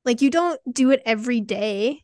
Like 0.05 0.23
you 0.23 0.31
don't 0.31 0.59
do 0.73 0.91
it 0.91 1.03
every 1.05 1.41
day 1.41 2.03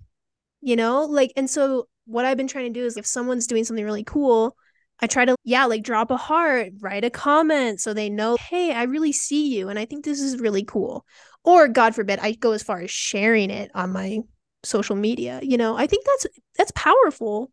you 0.60 0.76
know? 0.76 1.04
Like 1.04 1.32
and 1.36 1.48
so 1.48 1.88
what 2.04 2.24
i've 2.24 2.36
been 2.36 2.48
trying 2.48 2.72
to 2.72 2.80
do 2.80 2.84
is 2.84 2.96
if 2.96 3.06
someone's 3.06 3.46
doing 3.46 3.64
something 3.64 3.84
really 3.84 4.02
cool 4.02 4.56
i 5.00 5.06
try 5.06 5.26
to 5.26 5.36
yeah 5.44 5.66
like 5.66 5.82
drop 5.82 6.10
a 6.10 6.16
heart 6.16 6.72
write 6.80 7.04
a 7.04 7.10
comment 7.10 7.80
so 7.80 7.92
they 7.92 8.08
know 8.08 8.36
hey 8.36 8.72
i 8.72 8.84
really 8.84 9.12
see 9.12 9.54
you 9.54 9.68
and 9.68 9.78
i 9.78 9.84
think 9.84 10.04
this 10.04 10.20
is 10.20 10.40
really 10.40 10.64
cool. 10.64 11.04
Or 11.44 11.68
god 11.68 11.94
forbid 11.94 12.18
i 12.20 12.32
go 12.32 12.52
as 12.52 12.62
far 12.62 12.80
as 12.80 12.90
sharing 12.90 13.50
it 13.50 13.70
on 13.74 13.92
my 13.92 14.20
social 14.64 14.96
media 14.96 15.38
you 15.42 15.56
know? 15.56 15.76
I 15.76 15.86
think 15.86 16.04
that's 16.04 16.26
that's 16.56 16.72
powerful 16.74 17.52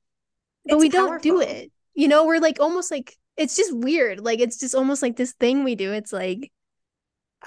but 0.65 0.79
we 0.79 0.89
don't 0.89 1.21
do 1.21 1.41
it. 1.41 1.71
You 1.93 2.07
know 2.07 2.25
we're 2.25 2.39
like 2.39 2.59
almost 2.59 2.91
like 2.91 3.15
it's 3.37 3.55
just 3.55 3.75
weird. 3.75 4.19
Like 4.19 4.39
it's 4.39 4.59
just 4.59 4.75
almost 4.75 5.01
like 5.01 5.15
this 5.15 5.33
thing 5.33 5.63
we 5.63 5.75
do. 5.75 5.91
It's 5.93 6.13
like 6.13 6.51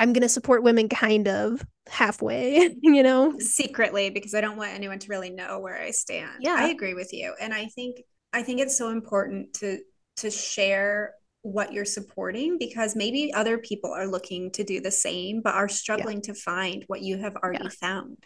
i'm 0.01 0.13
gonna 0.13 0.29
support 0.29 0.63
women 0.63 0.89
kind 0.89 1.27
of 1.27 1.65
halfway 1.89 2.75
you 2.83 3.03
know? 3.03 3.39
Secretly 3.39 4.11
because 4.11 4.35
I 4.35 4.41
don't 4.41 4.57
want 4.57 4.73
anyone 4.73 4.99
to 4.99 5.09
really 5.09 5.31
know 5.31 5.59
where 5.59 5.81
I 5.81 5.91
stand. 5.91 6.31
yeah. 6.41 6.57
I 6.59 6.69
agree 6.69 6.95
with 6.95 7.13
you. 7.13 7.35
And 7.41 7.53
I 7.53 7.67
think 7.67 8.01
I 8.33 8.43
think 8.43 8.61
it's 8.61 8.77
so 8.77 8.91
important 8.91 9.55
to 9.55 9.79
to 10.17 10.31
share 10.31 11.15
what 11.43 11.73
you're 11.73 11.85
supporting 11.85 12.59
because 12.59 12.97
maybe 12.97 13.33
other 13.33 13.59
people 13.59 13.93
are 13.93 14.07
looking 14.07 14.51
to 14.51 14.65
do 14.65 14.81
the 14.81 14.91
same 14.91 15.41
but 15.41 15.55
are 15.55 15.69
yeah. 15.69 15.75
struggling 15.75 16.21
to 16.23 16.35
find 16.35 16.85
what 16.89 17.01
you 17.01 17.17
have 17.19 17.35
yeah. 17.35 17.41
already 17.43 17.69
found. 17.71 18.19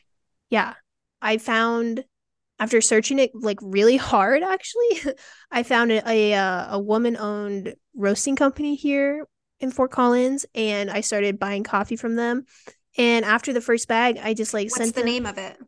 yeah. 0.51 0.75
I 1.25 1.39
found 1.39 2.05
after 2.63 2.81
searching 2.81 3.19
it 3.19 3.31
like 3.35 3.59
really 3.61 3.97
hard 3.97 4.43
actually 4.43 5.15
i 5.51 5.63
found 5.63 5.91
a 5.91 6.09
a, 6.09 6.35
uh, 6.35 6.77
a 6.77 6.79
woman 6.79 7.17
owned 7.17 7.75
roasting 7.95 8.37
company 8.37 8.77
here 8.77 9.27
in 9.61 9.71
fort 9.71 9.91
collins 9.91 10.47
and 10.55 10.91
i 10.91 11.01
started 11.01 11.39
buying 11.39 11.65
coffee 11.65 11.97
from 11.97 12.15
them 12.15 12.45
and 12.97 13.25
after 13.25 13.53
the 13.53 13.61
first 13.61 13.89
bag 13.89 14.19
i 14.23 14.33
just 14.33 14.55
like 14.55 14.67
What's 14.67 14.77
sent 14.77 14.95
the 14.95 15.01
them 15.01 15.07
name 15.07 15.27
of 15.27 15.39
it? 15.39 15.59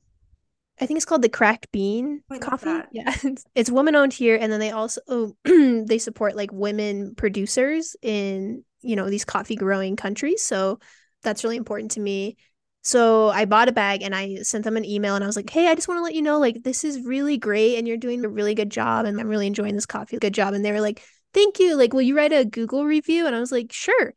I 0.80 0.86
think 0.86 0.96
it's 0.96 1.06
called 1.06 1.22
the 1.22 1.28
Cracked 1.28 1.70
Bean 1.70 2.22
I 2.30 2.38
Coffee. 2.38 2.82
Yeah, 2.90 3.14
it's, 3.22 3.44
it's 3.54 3.70
woman 3.70 3.94
owned 3.94 4.12
here, 4.12 4.36
and 4.40 4.52
then 4.52 4.58
they 4.58 4.72
also 4.72 5.00
oh, 5.06 5.32
they 5.44 5.98
support 5.98 6.34
like 6.34 6.52
women 6.52 7.14
producers 7.14 7.94
in 8.02 8.64
you 8.80 8.96
know 8.96 9.08
these 9.08 9.24
coffee 9.24 9.54
growing 9.54 9.94
countries. 9.94 10.42
So 10.42 10.80
that's 11.22 11.44
really 11.44 11.56
important 11.56 11.92
to 11.92 12.00
me. 12.00 12.36
So 12.84 13.30
I 13.30 13.46
bought 13.46 13.68
a 13.68 13.72
bag 13.72 14.02
and 14.02 14.14
I 14.14 14.36
sent 14.42 14.64
them 14.64 14.76
an 14.76 14.84
email 14.84 15.14
and 15.14 15.24
I 15.24 15.26
was 15.26 15.36
like, 15.36 15.48
"Hey, 15.50 15.68
I 15.68 15.74
just 15.74 15.88
want 15.88 15.98
to 15.98 16.02
let 16.02 16.14
you 16.14 16.22
know 16.22 16.38
like 16.38 16.62
this 16.62 16.84
is 16.84 17.00
really 17.04 17.38
great 17.38 17.78
and 17.78 17.88
you're 17.88 17.96
doing 17.96 18.24
a 18.24 18.28
really 18.28 18.54
good 18.54 18.70
job 18.70 19.06
and 19.06 19.18
I'm 19.18 19.28
really 19.28 19.46
enjoying 19.46 19.74
this 19.74 19.86
coffee. 19.86 20.18
Good 20.18 20.34
job." 20.34 20.54
And 20.54 20.64
they 20.64 20.72
were 20.72 20.80
like, 20.82 21.02
"Thank 21.32 21.58
you. 21.58 21.76
Like, 21.76 21.92
will 21.94 22.02
you 22.02 22.16
write 22.16 22.32
a 22.32 22.44
Google 22.44 22.84
review?" 22.84 23.26
And 23.26 23.34
I 23.34 23.40
was 23.40 23.52
like, 23.52 23.72
"Sure." 23.72 24.12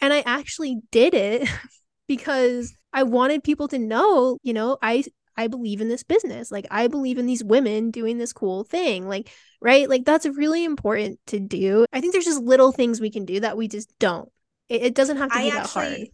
And 0.00 0.12
I 0.12 0.22
actually 0.26 0.80
did 0.90 1.14
it 1.14 1.48
because 2.08 2.74
I 2.92 3.04
wanted 3.04 3.44
people 3.44 3.68
to 3.68 3.78
know, 3.78 4.38
you 4.42 4.52
know, 4.52 4.78
I 4.82 5.04
I 5.36 5.46
believe 5.46 5.80
in 5.80 5.88
this 5.88 6.02
business. 6.02 6.50
Like 6.50 6.66
I 6.70 6.88
believe 6.88 7.18
in 7.18 7.26
these 7.26 7.44
women 7.44 7.92
doing 7.92 8.18
this 8.18 8.32
cool 8.32 8.64
thing. 8.64 9.06
Like, 9.08 9.30
right? 9.60 9.88
Like 9.88 10.04
that's 10.04 10.26
really 10.26 10.64
important 10.64 11.20
to 11.28 11.38
do. 11.38 11.86
I 11.92 12.00
think 12.00 12.12
there's 12.12 12.24
just 12.24 12.42
little 12.42 12.72
things 12.72 13.00
we 13.00 13.10
can 13.10 13.24
do 13.24 13.40
that 13.40 13.56
we 13.56 13.68
just 13.68 13.96
don't. 14.00 14.28
It, 14.68 14.82
it 14.82 14.94
doesn't 14.96 15.18
have 15.18 15.30
to 15.30 15.38
I 15.38 15.44
be 15.44 15.50
that 15.50 15.66
hard. 15.68 16.08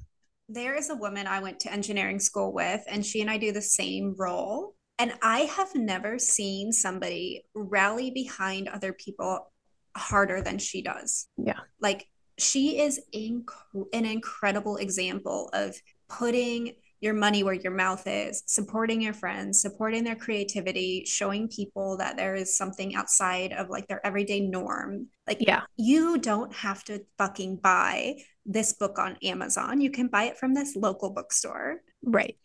There 0.49 0.75
is 0.75 0.91
a 0.91 0.95
woman 0.95 1.27
I 1.27 1.41
went 1.41 1.61
to 1.61 1.73
engineering 1.73 2.21
school 2.21 2.53
with 2.53 2.83
and 2.89 3.05
she 3.05 3.21
and 3.21 3.31
I 3.31 3.39
do 3.39 3.53
the 3.53 3.63
same 3.63 4.15
role 4.19 4.75
and 4.99 5.13
I 5.23 5.41
have 5.41 5.75
never 5.75 6.19
seen 6.19 6.71
somebody 6.73 7.45
rally 7.55 8.11
behind 8.11 8.69
other 8.69 8.93
people 8.93 9.51
harder 9.97 10.43
than 10.43 10.59
she 10.59 10.83
does. 10.83 11.29
Yeah. 11.37 11.61
like 11.81 12.07
she 12.39 12.81
is 12.81 13.01
inc- 13.15 13.47
an 13.93 14.05
incredible 14.05 14.77
example 14.77 15.51
of 15.53 15.77
putting 16.09 16.75
your 17.05 17.15
money 17.15 17.45
where 17.45 17.55
your 17.55 17.71
mouth 17.73 18.03
is, 18.07 18.43
supporting 18.47 19.01
your 19.03 19.13
friends, 19.13 19.61
supporting 19.61 20.03
their 20.03 20.17
creativity, 20.17 21.05
showing 21.07 21.47
people 21.49 21.99
that 21.99 22.17
there 22.17 22.35
is 22.35 22.57
something 22.57 22.97
outside 22.97 23.53
of 23.53 23.69
like 23.69 23.87
their 23.87 24.05
everyday 24.05 24.41
norm. 24.41 25.07
Like 25.29 25.39
Yeah. 25.41 25.63
you 25.77 26.19
don't 26.19 26.53
have 26.55 26.83
to 26.85 27.05
fucking 27.19 27.57
buy 27.57 28.17
this 28.47 28.73
book 28.73 28.99
on 28.99 29.17
Amazon. 29.23 29.81
You 29.81 29.91
can 29.91 30.09
buy 30.09 30.25
it 30.25 30.39
from 30.39 30.55
this 30.55 30.75
local 30.75 31.11
bookstore. 31.11 31.83
Right. 32.03 32.37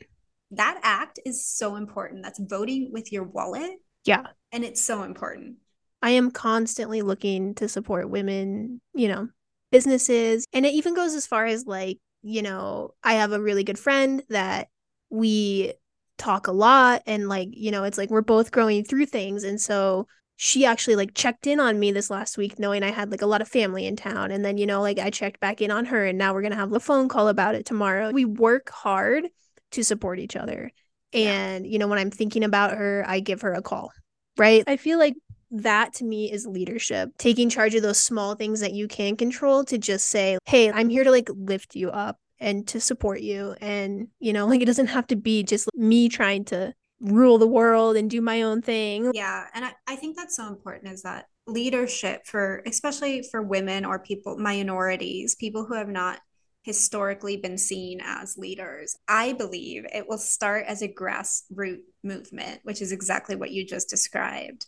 that 0.52 0.80
act 0.84 1.20
is 1.26 1.46
so 1.46 1.76
important. 1.76 2.24
That's 2.24 2.40
voting 2.40 2.90
with 2.92 3.12
your 3.12 3.24
wallet. 3.24 3.72
Yeah. 4.06 4.28
And 4.52 4.64
it's 4.64 4.82
so 4.82 5.04
important. 5.04 5.58
I 6.02 6.12
am 6.12 6.32
constantly 6.32 7.02
looking 7.04 7.54
to 7.56 7.68
support 7.70 8.10
women, 8.10 8.82
you 8.96 9.10
know, 9.10 9.28
businesses. 9.72 10.46
And 10.54 10.66
it 10.66 10.74
even 10.74 10.96
goes 10.96 11.14
as 11.14 11.28
far 11.28 11.46
as 11.46 11.66
like, 11.68 12.00
you 12.22 12.42
know, 12.42 12.94
I 13.04 13.14
have 13.14 13.32
a 13.32 13.42
really 13.42 13.64
good 13.64 13.80
friend 13.80 14.24
that 14.30 14.68
we 15.10 15.74
talk 16.18 16.48
a 16.48 16.52
lot 16.52 17.02
and 17.08 17.30
like, 17.30 17.50
you 17.52 17.72
know, 17.72 17.84
it's 17.84 17.98
like 17.98 18.10
we're 18.10 18.22
both 18.22 18.52
growing 18.52 18.84
through 18.84 19.06
things. 19.06 19.44
And 19.44 19.60
so 19.60 20.08
she 20.36 20.66
actually 20.66 20.96
like 20.96 21.14
checked 21.14 21.48
in 21.48 21.60
on 21.60 21.80
me 21.80 21.92
this 21.92 22.10
last 22.10 22.38
week 22.38 22.60
knowing 22.60 22.84
I 22.84 22.92
had 22.92 23.12
like 23.12 23.22
a 23.22 23.26
lot 23.26 23.42
of 23.42 23.48
family 23.48 23.86
in 23.86 23.96
town. 23.96 24.32
And 24.32 24.44
then, 24.44 24.58
you 24.58 24.66
know, 24.66 24.82
like 24.82 25.00
I 25.00 25.10
checked 25.10 25.40
back 25.40 25.62
in 25.62 25.72
on 25.72 25.86
her 25.86 26.06
and 26.06 26.18
now 26.18 26.34
we're 26.34 26.42
going 26.42 26.52
to 26.52 26.58
have 26.58 26.74
a 26.74 26.80
phone 26.80 27.08
call 27.08 27.28
about 27.30 27.56
it 27.56 27.66
tomorrow. 27.66 28.12
We 28.12 28.26
work 28.26 28.70
hard 28.70 29.28
to 29.72 29.84
support 29.84 30.20
each 30.20 30.36
other. 30.36 30.72
And, 31.14 31.66
you 31.66 31.80
know, 31.80 31.88
when 31.88 32.00
I'm 32.00 32.12
thinking 32.12 32.44
about 32.44 32.78
her, 32.78 33.04
I 33.08 33.20
give 33.20 33.42
her 33.42 33.54
a 33.54 33.62
call, 33.62 33.92
right? 34.38 34.64
I 34.68 34.78
feel 34.78 35.00
like 35.00 35.16
that 35.52 35.94
to 35.94 36.04
me 36.04 36.32
is 36.32 36.46
leadership 36.46 37.12
taking 37.18 37.50
charge 37.50 37.76
of 37.76 37.82
those 37.82 38.00
small 38.00 38.36
things 38.36 38.60
that 38.60 38.74
you 38.74 38.88
can 38.88 39.16
control 39.16 39.64
to 39.64 39.78
just 39.78 40.08
say 40.08 40.38
hey 40.46 40.72
i'm 40.72 40.90
here 40.90 41.04
to 41.04 41.12
like 41.12 41.30
lift 41.36 41.76
you 41.76 41.90
up 41.90 42.18
and 42.40 42.68
to 42.68 42.80
support 42.80 43.22
you 43.22 43.56
and 43.62 44.08
you 44.20 44.34
know 44.34 44.46
like 44.48 44.62
it 44.62 44.66
doesn't 44.66 44.88
have 44.88 45.08
to 45.08 45.16
be 45.16 45.44
just 45.44 45.70
me 45.76 46.10
trying 46.10 46.46
to 46.46 46.74
rule 47.02 47.38
the 47.38 47.48
world 47.48 47.96
and 47.96 48.10
do 48.10 48.22
my 48.22 48.42
own 48.42 48.62
thing 48.62 49.12
yeah 49.14 49.46
and 49.54 49.64
I, 49.64 49.74
I 49.88 49.96
think 49.96 50.18
that's 50.18 50.36
so 50.36 50.48
important 50.48 50.92
is 50.92 51.04
that 51.04 51.28
leadership 51.48 52.26
for 52.26 52.62
especially 52.66 53.24
for 53.32 53.42
women 53.42 53.86
or 53.86 54.00
people 54.00 54.38
minorities 54.38 55.36
people 55.36 55.66
who 55.66 55.76
have 55.76 55.88
not 55.88 56.20
historically 56.64 57.38
been 57.38 57.58
seen 57.58 58.00
as 58.04 58.38
leaders. 58.38 58.96
I 59.08 59.34
believe 59.34 59.86
it 59.94 60.08
will 60.08 60.18
start 60.18 60.66
as 60.68 60.82
a 60.82 60.88
grassroots 60.88 61.80
movement, 62.04 62.60
which 62.64 62.82
is 62.82 62.92
exactly 62.92 63.36
what 63.36 63.52
you 63.52 63.66
just 63.66 63.90
described. 63.90 64.68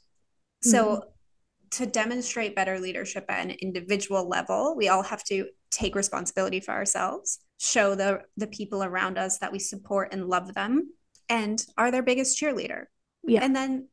So, 0.63 0.85
mm-hmm. 0.85 1.07
to 1.71 1.85
demonstrate 1.85 2.55
better 2.55 2.79
leadership 2.79 3.25
at 3.29 3.45
an 3.45 3.51
individual 3.61 4.27
level, 4.27 4.75
we 4.75 4.89
all 4.89 5.03
have 5.03 5.23
to 5.25 5.47
take 5.71 5.95
responsibility 5.95 6.59
for 6.59 6.71
ourselves, 6.71 7.39
show 7.59 7.95
the 7.95 8.21
the 8.37 8.47
people 8.47 8.83
around 8.83 9.17
us 9.17 9.39
that 9.39 9.51
we 9.51 9.59
support 9.59 10.09
and 10.11 10.27
love 10.27 10.53
them, 10.53 10.91
and 11.29 11.65
are 11.77 11.91
their 11.91 12.03
biggest 12.03 12.39
cheerleader. 12.39 12.85
Yeah. 13.23 13.43
And 13.43 13.55
then, 13.55 13.87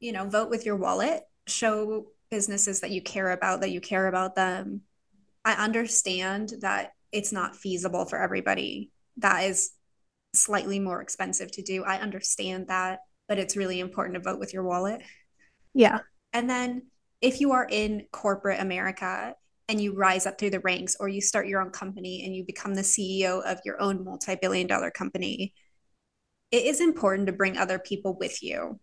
you 0.00 0.12
know, 0.12 0.28
vote 0.28 0.50
with 0.50 0.64
your 0.64 0.76
wallet, 0.76 1.22
show 1.46 2.06
businesses 2.30 2.80
that 2.80 2.90
you 2.90 3.02
care 3.02 3.30
about 3.30 3.60
that 3.60 3.70
you 3.70 3.80
care 3.80 4.06
about 4.06 4.34
them. 4.34 4.82
I 5.44 5.52
understand 5.52 6.54
that 6.60 6.92
it's 7.12 7.32
not 7.32 7.56
feasible 7.56 8.04
for 8.04 8.20
everybody. 8.20 8.90
That 9.16 9.44
is 9.44 9.70
slightly 10.34 10.78
more 10.78 11.00
expensive 11.00 11.50
to 11.52 11.62
do. 11.62 11.84
I 11.84 11.98
understand 11.98 12.68
that, 12.68 13.00
but 13.28 13.38
it's 13.38 13.56
really 13.56 13.80
important 13.80 14.14
to 14.14 14.20
vote 14.20 14.38
with 14.38 14.52
your 14.52 14.62
wallet. 14.62 15.02
Yeah. 15.74 16.00
And 16.32 16.48
then 16.48 16.82
if 17.20 17.40
you 17.40 17.52
are 17.52 17.66
in 17.68 18.06
corporate 18.12 18.60
America 18.60 19.34
and 19.68 19.80
you 19.80 19.94
rise 19.94 20.26
up 20.26 20.38
through 20.38 20.50
the 20.50 20.60
ranks 20.60 20.96
or 20.98 21.08
you 21.08 21.20
start 21.20 21.46
your 21.46 21.60
own 21.60 21.70
company 21.70 22.24
and 22.24 22.34
you 22.34 22.44
become 22.44 22.74
the 22.74 22.82
CEO 22.82 23.42
of 23.44 23.60
your 23.64 23.80
own 23.80 24.04
multi-billion 24.04 24.66
dollar 24.66 24.90
company, 24.90 25.52
it 26.50 26.64
is 26.64 26.80
important 26.80 27.26
to 27.26 27.32
bring 27.32 27.58
other 27.58 27.78
people 27.78 28.16
with 28.18 28.42
you. 28.42 28.80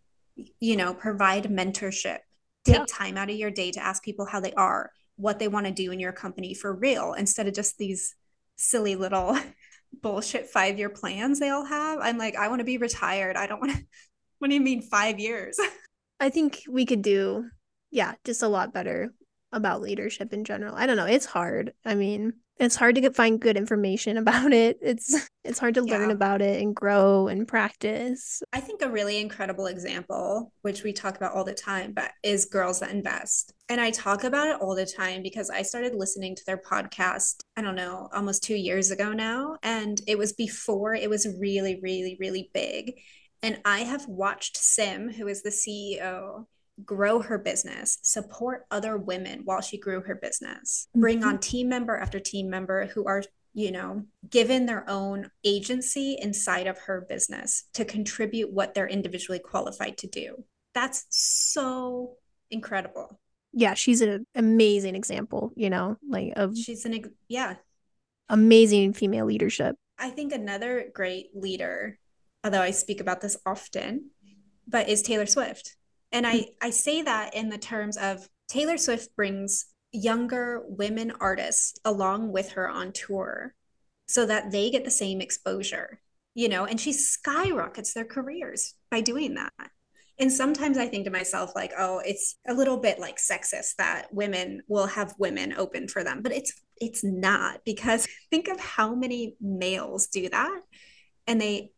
You 0.60 0.76
know, 0.76 0.94
provide 0.94 1.46
mentorship. 1.46 2.20
Take 2.66 2.76
yeah. 2.78 2.86
time 2.90 3.18
out 3.18 3.30
of 3.30 3.36
your 3.36 3.52
day 3.52 3.72
to 3.72 3.84
ask 3.84 4.04
people 4.04 4.26
how 4.26 4.40
they 4.40 4.54
are, 4.54 4.92
what 5.16 5.40
they 5.40 5.48
want 5.48 5.66
to 5.66 5.72
do 5.72 5.92
in 5.92 6.00
your 6.00 6.12
company 6.12 6.54
for 6.54 6.74
real 6.74 7.14
instead 7.14 7.48
of 7.48 7.54
just 7.54 7.78
these 7.78 8.16
silly 8.58 8.96
little 8.96 9.38
bullshit 10.02 10.52
5-year 10.52 10.90
plans 10.90 11.40
they 11.40 11.50
all 11.50 11.66
have. 11.66 12.00
I'm 12.02 12.18
like, 12.18 12.36
I 12.36 12.50
want 12.50 12.60
to 12.60 12.66
be 12.66 12.78
retired. 12.78 13.38
I 13.38 13.48
don't 13.48 13.62
want 13.62 13.74
to 13.74 13.84
what 14.40 14.50
do 14.50 14.54
you 14.54 14.62
mean 14.62 14.82
5 14.82 15.20
years? 15.20 15.58
I 16.20 16.30
think 16.30 16.64
we 16.70 16.86
could 16.86 17.02
do, 17.02 17.46
yeah, 17.92 18.14
just 18.24 18.44
a 18.44 18.48
lot 18.48 18.74
better 18.74 19.14
about 19.52 19.82
leadership 19.82 20.34
in 20.34 20.44
general. 20.44 20.76
I 20.76 20.86
don't 20.86 20.98
know. 20.98 21.06
It's 21.06 21.26
hard. 21.26 21.74
I 21.86 21.96
mean, 21.96 22.34
it's 22.58 22.76
hard 22.76 22.96
to 22.96 23.02
get, 23.02 23.16
find 23.16 23.40
good 23.40 23.58
information 23.58 24.18
about 24.26 24.54
it. 24.54 24.78
It's 24.82 25.30
it's 25.44 25.60
hard 25.60 25.76
to 25.76 25.84
yeah. 25.86 25.98
learn 25.98 26.12
about 26.12 26.42
it 26.42 26.62
and 26.62 26.76
grow 26.76 27.28
and 27.28 27.48
practice. 27.48 28.42
I 28.54 28.60
think 28.60 28.82
a 28.82 28.90
really 28.90 29.20
incredible 29.20 29.68
example, 29.68 30.52
which 30.62 30.84
we 30.84 30.94
talk 30.94 31.18
about 31.18 31.34
all 31.34 31.44
the 31.44 31.54
time, 31.54 31.94
but 31.94 32.12
is 32.24 32.46
Girls 32.46 32.80
That 32.80 32.92
Invest. 32.92 33.54
And 33.70 33.82
I 33.82 33.92
talk 33.92 34.24
about 34.24 34.48
it 34.48 34.62
all 34.62 34.76
the 34.76 34.86
time 34.86 35.22
because 35.22 35.50
I 35.50 35.64
started 35.64 35.96
listening 35.96 36.36
to 36.36 36.44
their 36.46 36.58
podcast, 36.58 37.42
I 37.58 37.62
don't 37.62 37.76
know, 37.76 38.10
almost 38.14 38.44
2 38.44 38.56
years 38.56 38.92
ago 38.92 39.14
now, 39.14 39.58
and 39.64 40.00
it 40.08 40.18
was 40.18 40.34
before 40.34 40.96
it 40.96 41.10
was 41.10 41.28
really 41.40 41.80
really 41.82 42.18
really 42.20 42.50
big. 42.54 42.94
And 43.46 43.60
I 43.64 43.82
have 43.82 44.08
watched 44.08 44.58
Sim, 44.58 45.08
who 45.08 45.28
is 45.28 45.44
the 45.44 45.52
CEO, 45.52 46.48
grow 46.84 47.22
her 47.22 47.38
business, 47.38 48.00
support 48.02 48.66
other 48.72 48.98
women 48.98 49.42
while 49.46 49.62
she 49.62 49.78
grew 49.78 50.02
her 50.02 50.16
business, 50.16 50.88
mm-hmm. 50.90 51.02
bring 51.02 51.24
on 51.24 51.38
team 51.38 51.70
member 51.70 51.96
after 51.96 52.20
team 52.20 52.50
member 52.50 52.88
who 52.88 53.06
are, 53.06 53.22
you 53.54 53.72
know, 53.72 54.04
given 54.28 54.66
their 54.66 54.90
own 54.90 55.30
agency 55.44 56.18
inside 56.20 56.66
of 56.66 56.80
her 56.80 57.06
business 57.08 57.66
to 57.76 57.86
contribute 57.86 58.52
what 58.52 58.74
they're 58.74 58.88
individually 58.88 59.38
qualified 59.38 60.00
to 60.00 60.08
do. 60.08 60.44
That's 60.74 61.06
so 61.12 62.16
incredible. 62.50 63.20
Yeah, 63.54 63.76
she's 63.76 64.02
an 64.02 64.26
amazing 64.34 64.96
example, 64.96 65.52
you 65.56 65.70
know, 65.70 65.98
like 66.10 66.34
of 66.36 66.58
she's 66.58 66.84
an 66.86 67.14
yeah, 67.28 67.58
amazing 68.28 68.94
female 68.94 69.28
leadership. 69.28 69.76
I 70.00 70.10
think 70.10 70.34
another 70.34 70.90
great 70.96 71.28
leader 71.36 72.00
although 72.46 72.62
I 72.62 72.72
speak 72.72 73.02
about 73.02 73.22
this 73.22 73.36
often, 73.46 74.12
but 74.68 74.88
is 74.88 75.02
Taylor 75.02 75.26
Swift. 75.26 75.76
And 76.12 76.28
I, 76.28 76.38
hmm. 76.38 76.44
I 76.62 76.70
say 76.70 77.02
that 77.02 77.34
in 77.34 77.50
the 77.50 77.58
terms 77.58 77.98
of 77.98 78.30
Taylor 78.48 78.78
Swift 78.78 79.16
brings 79.16 79.66
younger 79.92 80.64
women 80.68 81.12
artists 81.20 81.80
along 81.84 82.32
with 82.32 82.52
her 82.52 82.70
on 82.70 82.92
tour 82.92 83.56
so 84.08 84.28
that 84.28 84.52
they 84.52 84.70
get 84.70 84.86
the 84.86 84.92
same 84.92 85.22
exposure, 85.22 86.00
you 86.36 86.48
know, 86.48 86.66
and 86.66 86.80
she 86.80 86.94
skyrockets 86.94 87.94
their 87.94 88.06
careers 88.06 88.76
by 88.92 89.02
doing 89.02 89.34
that. 89.34 89.72
And 90.20 90.32
sometimes 90.32 90.78
I 90.78 90.88
think 90.88 91.06
to 91.06 91.12
myself, 91.12 91.54
like, 91.56 91.74
oh, 91.78 92.02
it's 92.06 92.36
a 92.48 92.54
little 92.54 92.78
bit 92.78 93.00
like 93.00 93.18
sexist 93.18 93.76
that 93.80 94.14
women 94.14 94.62
will 94.68 94.86
have 94.86 95.16
women 95.18 95.54
open 95.58 95.88
for 95.88 96.04
them, 96.04 96.22
but 96.22 96.32
it's 96.32 96.54
it's 96.78 97.04
not 97.04 97.62
because 97.66 98.08
think 98.30 98.48
of 98.48 98.60
how 98.60 98.94
many 98.94 99.36
males 99.42 100.08
do 100.08 100.30
that 100.30 100.62
and 101.28 101.42
they 101.42 101.72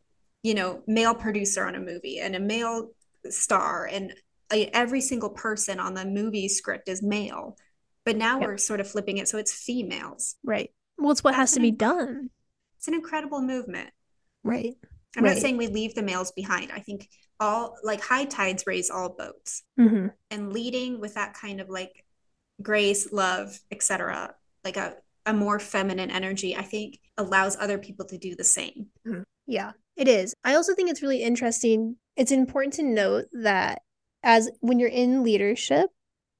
you 0.43 0.53
know, 0.53 0.81
male 0.87 1.15
producer 1.15 1.65
on 1.65 1.75
a 1.75 1.79
movie 1.79 2.19
and 2.19 2.35
a 2.35 2.39
male 2.39 2.89
star 3.29 3.85
and 3.91 4.13
a, 4.51 4.65
every 4.67 5.01
single 5.01 5.29
person 5.29 5.79
on 5.79 5.93
the 5.93 6.05
movie 6.05 6.47
script 6.47 6.87
is 6.87 7.03
male. 7.03 7.57
But 8.05 8.15
now 8.15 8.39
yep. 8.39 8.47
we're 8.47 8.57
sort 8.57 8.79
of 8.79 8.89
flipping 8.89 9.17
it 9.17 9.27
so 9.27 9.37
it's 9.37 9.53
females. 9.53 10.35
Right. 10.43 10.71
Well, 10.97 11.11
it's 11.11 11.23
what 11.23 11.31
That's 11.31 11.51
has 11.51 11.53
to 11.53 11.59
be 11.59 11.71
done. 11.71 12.29
It's 12.77 12.87
an 12.87 12.93
incredible 12.93 13.41
movement. 13.41 13.89
Right. 14.43 14.75
I'm 15.15 15.23
right. 15.23 15.33
not 15.33 15.41
saying 15.41 15.57
we 15.57 15.67
leave 15.67 15.95
the 15.95 16.03
males 16.03 16.31
behind. 16.31 16.71
I 16.71 16.79
think 16.79 17.09
all 17.39 17.75
like 17.83 18.01
high 18.01 18.25
tides 18.25 18.65
raise 18.65 18.89
all 18.89 19.09
boats. 19.09 19.63
Mm-hmm. 19.79 20.07
And 20.31 20.53
leading 20.53 20.99
with 20.99 21.15
that 21.15 21.33
kind 21.33 21.59
of 21.59 21.69
like 21.69 22.05
grace, 22.61 23.11
love, 23.11 23.59
etc., 23.71 24.33
like 24.63 24.77
a, 24.77 24.95
a 25.25 25.33
more 25.33 25.59
feminine 25.59 26.09
energy, 26.09 26.55
I 26.55 26.63
think 26.63 26.99
allows 27.17 27.57
other 27.57 27.77
people 27.77 28.05
to 28.05 28.17
do 28.17 28.35
the 28.35 28.43
same. 28.43 28.87
Mm-hmm. 29.05 29.23
Yeah. 29.47 29.71
It 29.97 30.07
is. 30.07 30.35
I 30.43 30.53
also 30.53 30.75
think 30.75 30.89
it's 30.89 31.01
really 31.01 31.23
interesting. 31.23 31.95
It's 32.15 32.31
important 32.31 32.75
to 32.75 32.83
note 32.83 33.25
that 33.33 33.81
as 34.23 34.49
when 34.59 34.79
you're 34.79 34.89
in 34.89 35.23
leadership, 35.23 35.89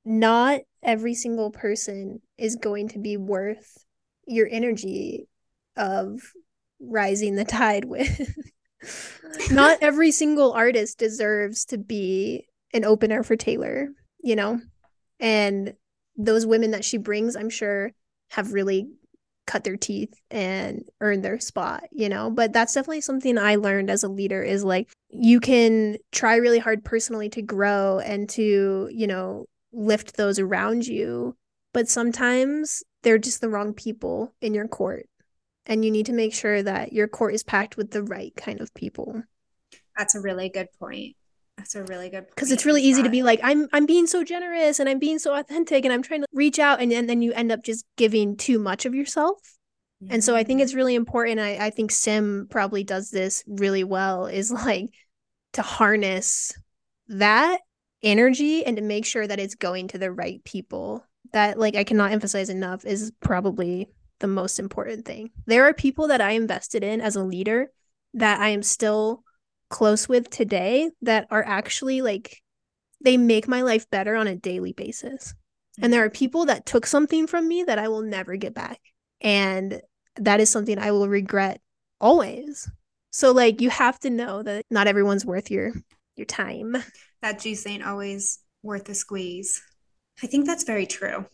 not 0.05 0.61
every 0.83 1.15
single 1.15 1.51
person 1.51 2.21
is 2.37 2.55
going 2.55 2.89
to 2.89 2.99
be 2.99 3.17
worth 3.17 3.83
your 4.27 4.47
energy 4.49 5.27
of 5.75 6.19
rising 6.79 7.35
the 7.35 7.45
tide 7.45 7.85
with. 7.85 8.35
not 9.51 9.79
every 9.81 10.11
single 10.11 10.53
artist 10.53 10.99
deserves 10.99 11.65
to 11.65 11.77
be 11.77 12.45
an 12.73 12.85
opener 12.85 13.23
for 13.23 13.35
Taylor, 13.35 13.89
you 14.19 14.35
know? 14.35 14.61
And 15.19 15.73
those 16.15 16.45
women 16.45 16.71
that 16.71 16.85
she 16.85 16.97
brings, 16.97 17.35
I'm 17.35 17.49
sure, 17.49 17.91
have 18.29 18.53
really 18.53 18.87
cut 19.47 19.63
their 19.63 19.77
teeth 19.77 20.13
and 20.29 20.83
earn 21.01 21.21
their 21.21 21.39
spot, 21.39 21.85
you 21.91 22.09
know? 22.09 22.29
But 22.29 22.53
that's 22.53 22.73
definitely 22.73 23.01
something 23.01 23.37
I 23.37 23.55
learned 23.55 23.89
as 23.89 24.03
a 24.03 24.09
leader 24.09 24.43
is 24.43 24.63
like 24.63 24.89
you 25.09 25.39
can 25.39 25.97
try 26.11 26.35
really 26.35 26.59
hard 26.59 26.85
personally 26.85 27.29
to 27.29 27.41
grow 27.41 27.99
and 27.99 28.29
to, 28.29 28.89
you 28.91 29.07
know, 29.07 29.45
lift 29.71 30.17
those 30.17 30.37
around 30.37 30.85
you, 30.85 31.35
but 31.73 31.87
sometimes 31.87 32.83
they're 33.03 33.17
just 33.17 33.41
the 33.41 33.49
wrong 33.49 33.73
people 33.73 34.33
in 34.41 34.53
your 34.53 34.67
court. 34.67 35.07
And 35.65 35.83
you 35.83 35.91
need 35.91 36.05
to 36.05 36.13
make 36.13 36.33
sure 36.33 36.63
that 36.63 36.93
your 36.93 37.07
court 37.07 37.33
is 37.33 37.43
packed 37.43 37.75
with 37.75 37.91
the 37.91 38.03
right 38.03 38.33
kind 38.37 38.61
of 38.61 38.73
people. 38.73 39.23
That's 39.97 40.15
a 40.15 40.21
really 40.21 40.49
good 40.49 40.67
point. 40.79 41.15
That's 41.57 41.75
a 41.75 41.83
really 41.83 42.09
good 42.09 42.27
because 42.29 42.51
it's 42.51 42.65
really 42.65 42.83
easy 42.83 43.01
that. 43.01 43.07
to 43.07 43.11
be 43.11 43.23
like 43.23 43.39
I'm 43.43 43.67
I'm 43.73 43.85
being 43.85 44.07
so 44.07 44.23
generous 44.23 44.79
and 44.79 44.87
I'm 44.87 44.99
being 44.99 45.19
so 45.19 45.35
authentic 45.35 45.83
and 45.83 45.93
I'm 45.93 46.03
trying 46.03 46.21
to 46.21 46.27
reach 46.31 46.59
out 46.59 46.81
and, 46.81 46.93
and 46.93 47.09
then 47.09 47.21
you 47.21 47.33
end 47.33 47.51
up 47.51 47.63
just 47.63 47.85
giving 47.97 48.37
too 48.37 48.59
much 48.59 48.85
of 48.85 48.93
yourself 48.95 49.39
Yeah. 49.99 50.15
And 50.15 50.23
so 50.23 50.35
I 50.35 50.43
think 50.43 50.61
it's 50.61 50.73
really 50.75 50.95
important. 50.95 51.39
I, 51.39 51.57
I 51.57 51.69
think 51.71 51.91
Sim 51.91 52.47
probably 52.49 52.83
does 52.83 53.09
this 53.09 53.43
really 53.47 53.83
well, 53.83 54.27
is 54.27 54.51
like 54.65 54.89
to 55.53 55.61
harness 55.61 56.53
that 57.07 57.61
energy 58.03 58.65
and 58.65 58.77
to 58.77 58.83
make 58.83 59.05
sure 59.05 59.25
that 59.25 59.39
it's 59.39 59.55
going 59.55 59.87
to 59.89 59.97
the 59.97 60.11
right 60.11 60.43
people. 60.43 61.03
That 61.33 61.59
like 61.59 61.75
I 61.75 61.83
cannot 61.83 62.11
emphasize 62.11 62.49
enough 62.49 62.85
is 62.85 63.11
probably 63.19 63.89
the 64.19 64.27
most 64.27 64.59
important 64.59 65.05
thing. 65.05 65.31
There 65.45 65.65
are 65.65 65.73
people 65.73 66.07
that 66.09 66.21
I 66.21 66.31
invested 66.31 66.83
in 66.83 67.01
as 67.01 67.15
a 67.15 67.23
leader 67.23 67.71
that 68.13 68.39
I 68.39 68.49
am 68.49 68.63
still 68.63 69.23
close 69.69 70.07
with 70.07 70.29
today 70.29 70.91
that 71.01 71.27
are 71.29 71.43
actually 71.43 72.01
like 72.01 72.41
they 73.03 73.17
make 73.17 73.47
my 73.47 73.61
life 73.61 73.89
better 73.89 74.15
on 74.15 74.27
a 74.27 74.35
daily 74.35 74.73
basis. 74.73 75.33
Mm-hmm. 75.33 75.83
And 75.85 75.93
there 75.93 76.03
are 76.03 76.09
people 76.09 76.45
that 76.45 76.65
took 76.65 76.85
something 76.85 77.27
from 77.27 77.47
me 77.47 77.63
that 77.63 77.79
I 77.79 77.87
will 77.87 78.01
never 78.01 78.35
get 78.35 78.53
back. 78.53 78.79
And 79.21 79.81
that 80.15 80.39
is 80.39 80.49
something 80.49 80.79
I 80.79 80.91
will 80.91 81.07
regret 81.07 81.61
always. 81.99 82.69
So 83.11 83.31
like 83.31 83.61
you 83.61 83.69
have 83.69 83.99
to 83.99 84.09
know 84.09 84.43
that 84.43 84.65
not 84.69 84.87
everyone's 84.87 85.25
worth 85.25 85.51
your 85.51 85.73
your 86.15 86.25
time. 86.25 86.77
That 87.21 87.39
juice 87.39 87.65
ain't 87.65 87.85
always 87.85 88.39
worth 88.61 88.85
the 88.85 88.95
squeeze. 88.95 89.61
I 90.23 90.27
think 90.27 90.45
that's 90.45 90.63
very 90.63 90.85
true. 90.85 91.25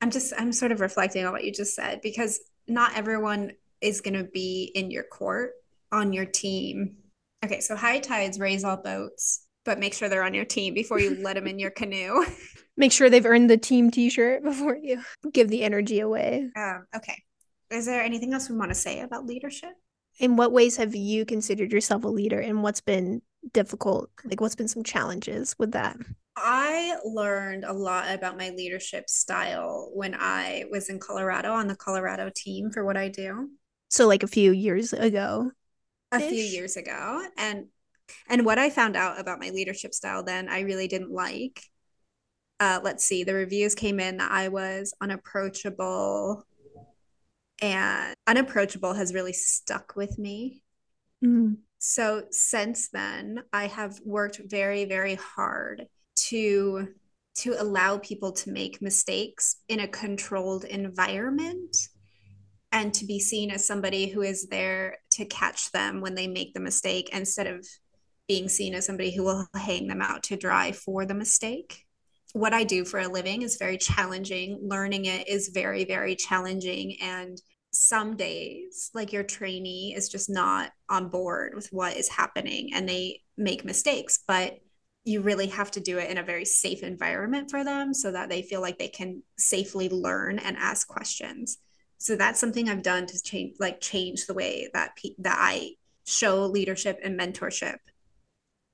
I'm 0.00 0.10
just 0.10 0.32
I'm 0.36 0.52
sort 0.52 0.72
of 0.72 0.80
reflecting 0.80 1.24
on 1.24 1.32
what 1.32 1.44
you 1.44 1.52
just 1.52 1.74
said 1.74 2.00
because 2.02 2.40
not 2.68 2.96
everyone 2.96 3.52
is 3.80 4.00
going 4.00 4.14
to 4.14 4.24
be 4.24 4.70
in 4.74 4.90
your 4.90 5.04
court 5.04 5.52
on 5.92 6.12
your 6.12 6.26
team. 6.26 6.96
Okay, 7.44 7.60
so 7.60 7.76
high 7.76 7.98
tides 7.98 8.38
raise 8.38 8.64
all 8.64 8.76
boats, 8.76 9.46
but 9.64 9.78
make 9.78 9.94
sure 9.94 10.08
they're 10.08 10.24
on 10.24 10.34
your 10.34 10.44
team 10.44 10.74
before 10.74 10.98
you 10.98 11.16
let 11.22 11.34
them 11.34 11.46
in 11.46 11.58
your 11.58 11.70
canoe. 11.70 12.24
Make 12.78 12.92
sure 12.92 13.08
they've 13.08 13.24
earned 13.24 13.48
the 13.48 13.56
team 13.56 13.90
t-shirt 13.90 14.42
before 14.42 14.76
you 14.76 15.00
give 15.32 15.48
the 15.48 15.62
energy 15.62 16.00
away. 16.00 16.50
Um, 16.54 16.84
okay. 16.94 17.22
Is 17.70 17.86
there 17.86 18.02
anything 18.02 18.34
else 18.34 18.50
we 18.50 18.56
want 18.56 18.70
to 18.70 18.74
say 18.74 19.00
about 19.00 19.24
leadership? 19.24 19.70
In 20.18 20.36
what 20.36 20.52
ways 20.52 20.76
have 20.76 20.94
you 20.94 21.24
considered 21.24 21.72
yourself 21.72 22.04
a 22.04 22.08
leader 22.08 22.38
and 22.38 22.62
what's 22.62 22.82
been 22.82 23.22
difficult? 23.52 24.10
Like 24.24 24.40
what's 24.42 24.54
been 24.54 24.68
some 24.68 24.82
challenges 24.82 25.54
with 25.58 25.72
that? 25.72 25.96
I 26.36 26.96
learned 27.02 27.64
a 27.64 27.72
lot 27.72 28.14
about 28.14 28.36
my 28.36 28.50
leadership 28.50 29.08
style 29.08 29.90
when 29.94 30.14
I 30.14 30.64
was 30.70 30.90
in 30.90 30.98
Colorado 30.98 31.52
on 31.52 31.66
the 31.66 31.76
Colorado 31.76 32.30
team 32.34 32.70
for 32.70 32.84
what 32.84 32.98
I 32.98 33.08
do. 33.08 33.48
So 33.88 34.06
like 34.06 34.22
a 34.22 34.28
few 34.28 34.52
years 34.52 34.92
ago. 34.92 35.50
A 36.12 36.20
few 36.20 36.42
years 36.42 36.76
ago. 36.76 37.26
And 37.36 37.66
and 38.28 38.44
what 38.44 38.58
I 38.58 38.70
found 38.70 38.96
out 38.96 39.18
about 39.18 39.40
my 39.40 39.50
leadership 39.50 39.92
style 39.92 40.22
then 40.22 40.48
I 40.48 40.60
really 40.60 40.88
didn't 40.88 41.10
like. 41.10 41.60
Uh, 42.58 42.80
let's 42.82 43.04
see, 43.04 43.24
the 43.24 43.34
reviews 43.34 43.74
came 43.74 44.00
in 44.00 44.16
that 44.16 44.30
I 44.30 44.48
was 44.48 44.94
unapproachable 45.00 46.46
and 47.60 48.14
unapproachable 48.26 48.94
has 48.94 49.12
really 49.12 49.32
stuck 49.32 49.94
with 49.96 50.18
me. 50.18 50.62
Mm. 51.24 51.58
So 51.78 52.24
since 52.30 52.88
then, 52.88 53.42
I 53.52 53.66
have 53.66 54.00
worked 54.04 54.40
very, 54.44 54.84
very 54.84 55.14
hard 55.16 55.86
to 56.28 56.88
to 57.36 57.54
allow 57.58 57.98
people 57.98 58.32
to 58.32 58.50
make 58.50 58.80
mistakes 58.80 59.56
in 59.68 59.80
a 59.80 59.88
controlled 59.88 60.64
environment 60.64 61.76
and 62.76 62.92
to 62.92 63.06
be 63.06 63.18
seen 63.18 63.50
as 63.50 63.66
somebody 63.66 64.06
who 64.06 64.20
is 64.20 64.48
there 64.48 64.98
to 65.10 65.24
catch 65.24 65.72
them 65.72 66.02
when 66.02 66.14
they 66.14 66.26
make 66.26 66.52
the 66.52 66.60
mistake 66.60 67.08
instead 67.10 67.46
of 67.46 67.66
being 68.28 68.50
seen 68.50 68.74
as 68.74 68.84
somebody 68.84 69.10
who 69.10 69.22
will 69.22 69.46
hang 69.56 69.86
them 69.86 70.02
out 70.02 70.22
to 70.22 70.36
dry 70.36 70.72
for 70.72 71.06
the 71.06 71.14
mistake. 71.14 71.86
What 72.34 72.52
I 72.52 72.64
do 72.64 72.84
for 72.84 73.00
a 73.00 73.08
living 73.08 73.40
is 73.40 73.56
very 73.56 73.78
challenging. 73.78 74.58
Learning 74.62 75.06
it 75.06 75.26
is 75.26 75.48
very, 75.54 75.86
very 75.86 76.14
challenging. 76.16 76.98
And 77.00 77.40
some 77.72 78.14
days, 78.14 78.90
like 78.92 79.10
your 79.10 79.22
trainee 79.22 79.94
is 79.96 80.10
just 80.10 80.28
not 80.28 80.70
on 80.90 81.08
board 81.08 81.54
with 81.54 81.68
what 81.72 81.96
is 81.96 82.10
happening 82.10 82.74
and 82.74 82.86
they 82.86 83.22
make 83.38 83.64
mistakes. 83.64 84.18
But 84.28 84.58
you 85.06 85.22
really 85.22 85.46
have 85.46 85.70
to 85.70 85.80
do 85.80 85.96
it 85.96 86.10
in 86.10 86.18
a 86.18 86.22
very 86.22 86.44
safe 86.44 86.82
environment 86.82 87.50
for 87.50 87.64
them 87.64 87.94
so 87.94 88.12
that 88.12 88.28
they 88.28 88.42
feel 88.42 88.60
like 88.60 88.76
they 88.76 88.88
can 88.88 89.22
safely 89.38 89.88
learn 89.88 90.38
and 90.38 90.58
ask 90.58 90.86
questions 90.86 91.56
so 91.98 92.16
that's 92.16 92.40
something 92.40 92.68
i've 92.68 92.82
done 92.82 93.06
to 93.06 93.22
change 93.22 93.54
like 93.58 93.80
change 93.80 94.26
the 94.26 94.34
way 94.34 94.68
that 94.72 94.96
pe- 94.96 95.14
that 95.18 95.36
i 95.38 95.70
show 96.06 96.46
leadership 96.46 96.98
and 97.02 97.18
mentorship 97.18 97.76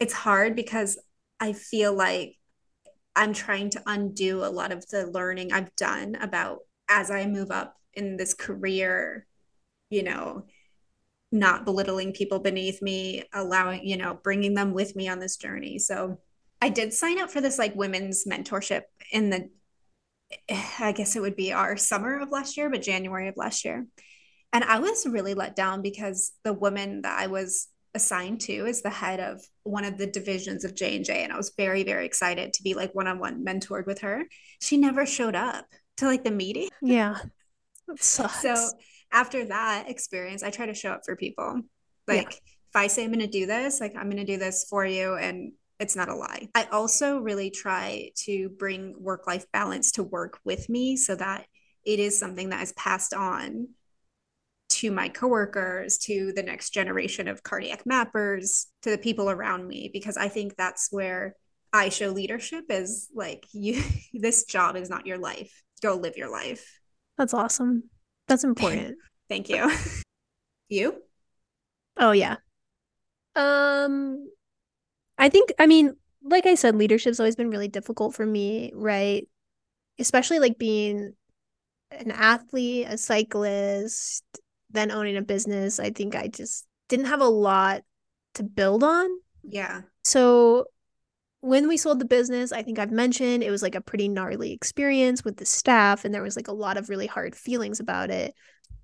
it's 0.00 0.12
hard 0.12 0.54
because 0.54 0.98
i 1.40 1.52
feel 1.52 1.94
like 1.94 2.36
i'm 3.16 3.32
trying 3.32 3.70
to 3.70 3.82
undo 3.86 4.44
a 4.44 4.50
lot 4.50 4.72
of 4.72 4.86
the 4.88 5.06
learning 5.06 5.52
i've 5.52 5.74
done 5.76 6.16
about 6.16 6.60
as 6.88 7.10
i 7.10 7.26
move 7.26 7.50
up 7.50 7.76
in 7.94 8.16
this 8.16 8.34
career 8.34 9.26
you 9.90 10.02
know 10.02 10.44
not 11.32 11.64
belittling 11.64 12.12
people 12.12 12.38
beneath 12.38 12.82
me, 12.82 13.24
allowing, 13.32 13.84
you 13.86 13.96
know, 13.96 14.18
bringing 14.22 14.54
them 14.54 14.74
with 14.74 14.94
me 14.94 15.08
on 15.08 15.18
this 15.18 15.38
journey. 15.38 15.78
So 15.78 16.18
I 16.60 16.68
did 16.68 16.92
sign 16.92 17.18
up 17.18 17.30
for 17.30 17.40
this 17.40 17.58
like 17.58 17.74
women's 17.74 18.26
mentorship 18.26 18.82
in 19.10 19.30
the, 19.30 19.48
I 20.78 20.92
guess 20.92 21.16
it 21.16 21.20
would 21.20 21.36
be 21.36 21.52
our 21.52 21.76
summer 21.76 22.20
of 22.20 22.30
last 22.30 22.56
year, 22.56 22.70
but 22.70 22.82
January 22.82 23.28
of 23.28 23.36
last 23.36 23.64
year. 23.64 23.86
And 24.52 24.64
I 24.64 24.80
was 24.80 25.06
really 25.06 25.34
let 25.34 25.56
down 25.56 25.82
because 25.82 26.32
the 26.44 26.52
woman 26.52 27.02
that 27.02 27.18
I 27.18 27.26
was 27.26 27.68
assigned 27.94 28.40
to 28.40 28.66
is 28.66 28.82
the 28.82 28.90
head 28.90 29.20
of 29.20 29.42
one 29.64 29.84
of 29.84 29.98
the 29.98 30.06
divisions 30.06 30.64
of 30.64 30.74
J&J 30.74 31.24
and 31.24 31.32
I 31.32 31.36
was 31.36 31.52
very 31.58 31.82
very 31.82 32.06
excited 32.06 32.54
to 32.54 32.62
be 32.62 32.72
like 32.72 32.94
one-on-one 32.94 33.44
mentored 33.44 33.86
with 33.86 34.00
her. 34.00 34.24
She 34.60 34.78
never 34.78 35.04
showed 35.04 35.34
up 35.34 35.66
to 35.98 36.06
like 36.06 36.24
the 36.24 36.30
meeting. 36.30 36.68
Yeah. 36.80 37.18
So 37.98 38.26
after 39.12 39.44
that 39.46 39.90
experience, 39.90 40.42
I 40.42 40.48
try 40.48 40.64
to 40.64 40.72
show 40.72 40.92
up 40.92 41.02
for 41.04 41.14
people. 41.14 41.60
Like 42.08 42.22
yeah. 42.22 42.28
if 42.28 42.76
I 42.76 42.86
say 42.86 43.04
I'm 43.04 43.12
going 43.12 43.20
to 43.20 43.26
do 43.26 43.44
this, 43.44 43.80
like 43.80 43.94
I'm 43.96 44.08
going 44.08 44.24
to 44.24 44.32
do 44.32 44.38
this 44.38 44.64
for 44.70 44.86
you 44.86 45.16
and 45.16 45.52
it's 45.82 45.96
not 45.96 46.08
a 46.08 46.14
lie. 46.14 46.48
I 46.54 46.64
also 46.70 47.18
really 47.18 47.50
try 47.50 48.10
to 48.24 48.48
bring 48.50 48.94
work 48.98 49.26
life 49.26 49.44
balance 49.52 49.92
to 49.92 50.02
work 50.02 50.38
with 50.44 50.68
me 50.68 50.96
so 50.96 51.14
that 51.16 51.46
it 51.84 51.98
is 51.98 52.18
something 52.18 52.50
that 52.50 52.62
is 52.62 52.72
passed 52.72 53.12
on 53.12 53.68
to 54.70 54.90
my 54.90 55.08
coworkers, 55.08 55.98
to 55.98 56.32
the 56.34 56.42
next 56.42 56.70
generation 56.70 57.28
of 57.28 57.42
cardiac 57.42 57.84
mappers, 57.84 58.66
to 58.82 58.90
the 58.90 58.96
people 58.96 59.28
around 59.28 59.66
me, 59.66 59.90
because 59.92 60.16
I 60.16 60.28
think 60.28 60.56
that's 60.56 60.88
where 60.90 61.34
I 61.72 61.88
show 61.88 62.08
leadership 62.08 62.64
is 62.68 63.08
like 63.14 63.46
you 63.52 63.82
this 64.14 64.44
job 64.44 64.76
is 64.76 64.88
not 64.88 65.06
your 65.06 65.18
life. 65.18 65.62
Go 65.82 65.94
live 65.96 66.16
your 66.16 66.30
life. 66.30 66.80
That's 67.18 67.34
awesome. 67.34 67.90
That's 68.28 68.44
important. 68.44 68.96
Thank 69.28 69.48
you. 69.48 69.70
you? 70.68 71.02
Oh 71.96 72.12
yeah. 72.12 72.36
Um 73.34 74.28
I 75.22 75.28
think 75.28 75.52
I 75.60 75.68
mean, 75.68 75.94
like 76.24 76.46
I 76.46 76.56
said, 76.56 76.74
leadership's 76.74 77.20
always 77.20 77.36
been 77.36 77.50
really 77.50 77.68
difficult 77.68 78.12
for 78.12 78.26
me, 78.26 78.72
right? 78.74 79.28
Especially 80.00 80.40
like 80.40 80.58
being 80.58 81.12
an 81.92 82.10
athlete, 82.10 82.88
a 82.88 82.98
cyclist, 82.98 84.24
then 84.70 84.90
owning 84.90 85.16
a 85.16 85.22
business. 85.22 85.78
I 85.78 85.90
think 85.90 86.16
I 86.16 86.26
just 86.26 86.66
didn't 86.88 87.06
have 87.06 87.20
a 87.20 87.28
lot 87.28 87.82
to 88.34 88.42
build 88.42 88.82
on. 88.82 89.08
Yeah. 89.44 89.82
So 90.02 90.64
when 91.40 91.68
we 91.68 91.76
sold 91.76 92.00
the 92.00 92.04
business, 92.04 92.50
I 92.50 92.64
think 92.64 92.80
I've 92.80 92.90
mentioned 92.90 93.44
it 93.44 93.50
was 93.52 93.62
like 93.62 93.76
a 93.76 93.80
pretty 93.80 94.08
gnarly 94.08 94.50
experience 94.50 95.24
with 95.24 95.36
the 95.36 95.46
staff, 95.46 96.04
and 96.04 96.12
there 96.12 96.22
was 96.24 96.34
like 96.34 96.48
a 96.48 96.52
lot 96.52 96.76
of 96.76 96.88
really 96.88 97.06
hard 97.06 97.36
feelings 97.36 97.78
about 97.78 98.10
it. 98.10 98.34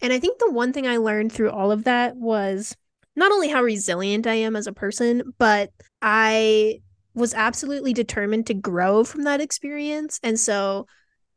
And 0.01 0.13
I 0.13 0.21
think 0.21 0.39
the 0.39 0.53
one 0.53 0.73
thing 0.73 0.87
I 0.87 0.99
learned 0.99 1.33
through 1.33 1.51
all 1.51 1.73
of 1.73 1.83
that 1.83 2.15
was 2.15 2.77
not 3.17 3.33
only 3.33 3.49
how 3.49 3.63
resilient 3.63 4.27
I 4.27 4.35
am 4.35 4.57
as 4.57 4.67
a 4.67 4.73
person, 4.73 5.35
but 5.39 5.71
I 6.03 6.81
was 7.15 7.35
absolutely 7.35 7.93
determined 7.93 8.47
to 8.47 8.55
grow 8.55 9.05
from 9.05 9.25
that 9.25 9.41
experience. 9.41 10.21
And 10.23 10.39
so 10.39 10.87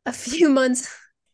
a 0.06 0.12
few 0.12 0.48
months, 0.48 0.88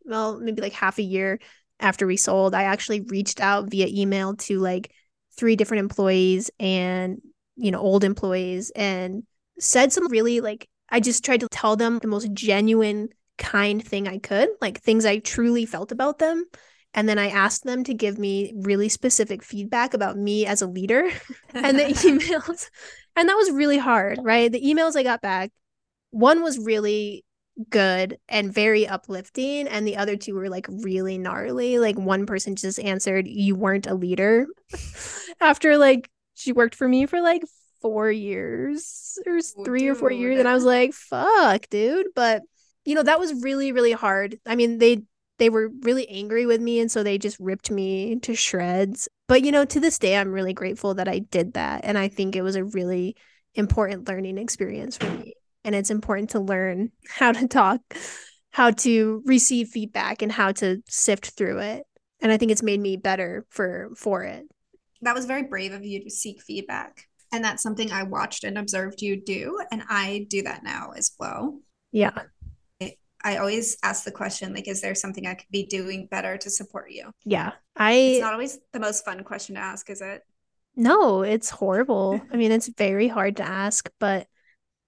well, 0.05 0.41
maybe 0.41 0.63
like 0.63 0.73
half 0.73 0.99
a 0.99 1.03
year 1.03 1.39
after 1.81 2.07
we 2.07 2.17
sold, 2.17 2.55
I 2.55 2.65
actually 2.65 3.03
reached 3.03 3.41
out 3.41 3.71
via 3.71 3.87
email 3.89 4.37
to 4.37 4.59
like 4.59 4.91
three 5.37 5.55
different 5.55 5.81
employees 5.81 6.51
and, 6.59 7.21
you 7.57 7.71
know, 7.71 7.79
old 7.79 8.05
employees 8.05 8.71
and 8.75 9.23
said 9.61 9.93
some 9.93 10.09
really 10.09 10.41
like 10.41 10.69
I 10.91 11.01
just 11.01 11.25
tried 11.25 11.41
to 11.41 11.49
tell 11.51 11.77
them 11.77 11.99
the 11.99 12.09
most 12.09 12.33
genuine 12.33 13.11
kind 13.37 13.85
thing 13.85 14.09
I 14.09 14.19
could, 14.19 14.49
like 14.61 14.81
things 14.81 15.05
I 15.05 15.19
truly 15.19 15.67
felt 15.67 15.93
about 15.93 16.19
them. 16.19 16.45
And 16.95 17.09
then 17.09 17.19
I 17.19 17.29
asked 17.29 17.65
them 17.65 17.85
to 17.85 17.95
give 17.95 18.19
me 18.19 18.53
really 18.57 18.89
specific 18.89 19.43
feedback 19.43 19.95
about 19.95 20.17
me 20.17 20.47
as 20.47 20.63
a 20.63 20.67
leader 20.67 21.11
and 21.55 21.79
the 21.79 21.83
emails. 21.85 22.71
And 23.17 23.29
that 23.29 23.37
was 23.37 23.51
really 23.51 23.79
hard, 23.79 24.19
right? 24.23 24.51
The 24.51 24.61
emails 24.61 24.97
I 24.97 25.03
got 25.03 25.21
back, 25.21 25.51
one 26.11 26.43
was 26.43 26.59
really 26.59 27.25
good 27.71 28.17
and 28.29 28.55
very 28.55 28.87
uplifting 28.87 29.67
and 29.67 29.85
the 29.85 29.97
other 29.97 30.15
two 30.15 30.33
were 30.33 30.49
like 30.49 30.65
really 30.69 31.19
gnarly 31.19 31.81
like 31.81 31.99
one 31.99 32.25
person 32.25 32.55
just 32.55 32.79
answered 32.79 33.27
you 33.27 33.57
weren't 33.57 33.89
a 33.89 33.95
leader 33.95 34.47
after 35.41 35.77
like 35.77 36.09
she 36.35 36.53
worked 36.53 36.77
for 36.77 36.87
me 36.87 37.05
for 37.05 37.21
like 37.21 37.43
four 37.81 38.11
years 38.11 39.19
or 39.27 39.39
oh, 39.39 39.65
three 39.65 39.81
dude. 39.81 39.91
or 39.91 39.95
four 39.95 40.13
years. 40.13 40.39
And 40.39 40.49
I 40.49 40.55
was 40.55 40.65
like, 40.65 40.93
fuck, 40.93 41.69
dude. 41.69 42.09
But, 42.15 42.43
you 42.85 42.95
know, 42.95 43.03
that 43.03 43.19
was 43.19 43.43
really, 43.43 43.73
really 43.73 43.93
hard. 43.93 44.39
I 44.47 44.57
mean, 44.57 44.79
they 44.79 45.03
they 45.39 45.49
were 45.49 45.71
really 45.83 46.09
angry 46.09 46.47
with 46.47 46.61
me 46.61 46.81
and 46.81 46.91
so 46.91 47.03
they 47.03 47.19
just 47.19 47.39
ripped 47.39 47.71
me 47.71 48.17
to 48.21 48.35
shreds. 48.35 49.09
But 49.27 49.43
you 49.43 49.53
know, 49.53 49.65
to 49.65 49.81
this 49.81 49.99
day 49.99 50.17
I'm 50.17 50.33
really 50.33 50.53
grateful 50.53 50.95
that 50.95 51.09
I 51.09 51.21
did 51.21 51.55
that 51.55 51.85
and 51.85 51.97
I 51.97 52.09
think 52.09 52.37
it 52.37 52.43
was 52.43 52.57
a 52.57 52.65
really 52.65 53.17
important 53.55 54.09
learning 54.09 54.39
experience 54.39 54.97
for 54.97 55.11
me. 55.11 55.35
And 55.65 55.75
it's 55.75 55.91
important 55.91 56.31
to 56.31 56.41
learn 56.41 56.91
how 57.09 57.33
to 57.33 57.47
talk, 57.47 57.81
how 58.51 58.71
to 58.71 59.23
receive 59.25 59.69
feedback 59.69 60.23
and 60.23 60.33
how 60.33 60.53
to 60.53 60.83
sift 60.89 61.31
through 61.31 61.59
it. 61.59 61.85
And 62.21 62.33
I 62.33 62.37
think 62.37 62.51
it's 62.51 62.63
made 62.63 62.81
me 62.81 62.97
better 62.97 63.47
for 63.49 63.91
for 63.97 64.25
it. 64.25 64.45
That 65.03 65.15
was 65.15 65.27
very 65.27 65.45
brave 65.45 65.73
of 65.73 65.85
you 65.85 66.03
to 66.03 66.11
seek 66.11 66.43
feedback. 66.43 67.05
And 67.31 67.45
that's 67.45 67.63
something 67.63 67.93
I 67.93 68.05
watched 68.05 68.43
and 68.43 68.59
observed 68.59 69.03
you 69.03 69.23
do 69.23 69.61
and 69.71 69.83
I 69.89 70.27
do 70.29 70.43
that 70.43 70.65
now 70.65 70.93
as 70.97 71.13
well. 71.21 71.61
Yeah. 71.93 72.23
I 73.25 73.37
always 73.39 73.77
ask 73.83 74.05
the 74.05 74.13
question 74.13 74.55
like, 74.55 74.69
is 74.69 74.81
there 74.81 74.95
something 74.95 75.27
I 75.27 75.35
could 75.35 75.51
be 75.51 75.67
doing 75.67 76.09
better 76.11 76.37
to 76.39 76.51
support 76.51 76.91
you? 76.91 77.11
Yeah. 77.25 77.53
I 77.77 77.93
It's 77.93 78.21
not 78.23 78.33
always 78.33 78.59
the 78.73 78.81
most 78.81 79.05
fun 79.05 79.23
question 79.25 79.57
to 79.57 79.61
ask, 79.61 79.91
is 79.91 80.01
it? 80.01 80.23
No, 80.77 81.23
it's 81.23 81.51
horrible. 81.51 82.21
I 82.33 82.37
mean, 82.37 82.53
it's 82.53 82.69
very 82.69 83.09
hard 83.09 83.37
to 83.39 83.43
ask, 83.43 83.91
but 83.99 84.27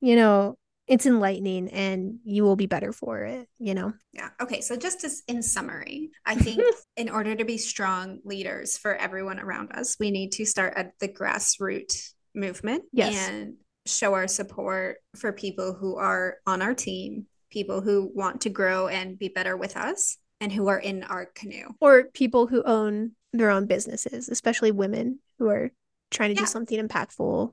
you 0.00 0.16
know, 0.16 0.56
it's 0.86 1.06
enlightening 1.06 1.68
and 1.68 2.18
you 2.24 2.42
will 2.42 2.56
be 2.56 2.66
better 2.66 2.92
for 2.92 3.22
it, 3.24 3.48
you 3.58 3.74
know? 3.74 3.92
Yeah. 4.12 4.30
Okay. 4.40 4.60
So, 4.60 4.76
just 4.76 5.04
as 5.04 5.22
in 5.28 5.42
summary, 5.42 6.10
I 6.26 6.34
think 6.36 6.62
in 6.96 7.08
order 7.08 7.34
to 7.36 7.44
be 7.44 7.58
strong 7.58 8.18
leaders 8.24 8.76
for 8.76 8.94
everyone 8.96 9.38
around 9.38 9.72
us, 9.72 9.96
we 10.00 10.10
need 10.10 10.32
to 10.32 10.44
start 10.44 10.74
at 10.76 10.92
the 10.98 11.08
grassroots 11.08 12.12
movement 12.34 12.84
Yes. 12.92 13.28
and 13.28 13.54
show 13.86 14.14
our 14.14 14.26
support 14.28 14.96
for 15.16 15.32
people 15.32 15.74
who 15.74 15.96
are 15.96 16.38
on 16.46 16.60
our 16.62 16.74
team, 16.74 17.26
people 17.50 17.80
who 17.80 18.10
want 18.14 18.40
to 18.42 18.50
grow 18.50 18.88
and 18.88 19.18
be 19.18 19.28
better 19.28 19.56
with 19.56 19.76
us, 19.76 20.18
and 20.40 20.50
who 20.52 20.68
are 20.68 20.78
in 20.78 21.02
our 21.04 21.26
canoe. 21.26 21.68
Or 21.80 22.04
people 22.04 22.46
who 22.46 22.62
own 22.62 23.12
their 23.32 23.50
own 23.50 23.66
businesses, 23.66 24.28
especially 24.28 24.70
women 24.72 25.18
who 25.38 25.48
are 25.48 25.70
trying 26.10 26.30
to 26.30 26.34
Yeah. 26.40 26.46
do 26.46 26.46
something 26.46 26.88
impactful. 26.88 27.52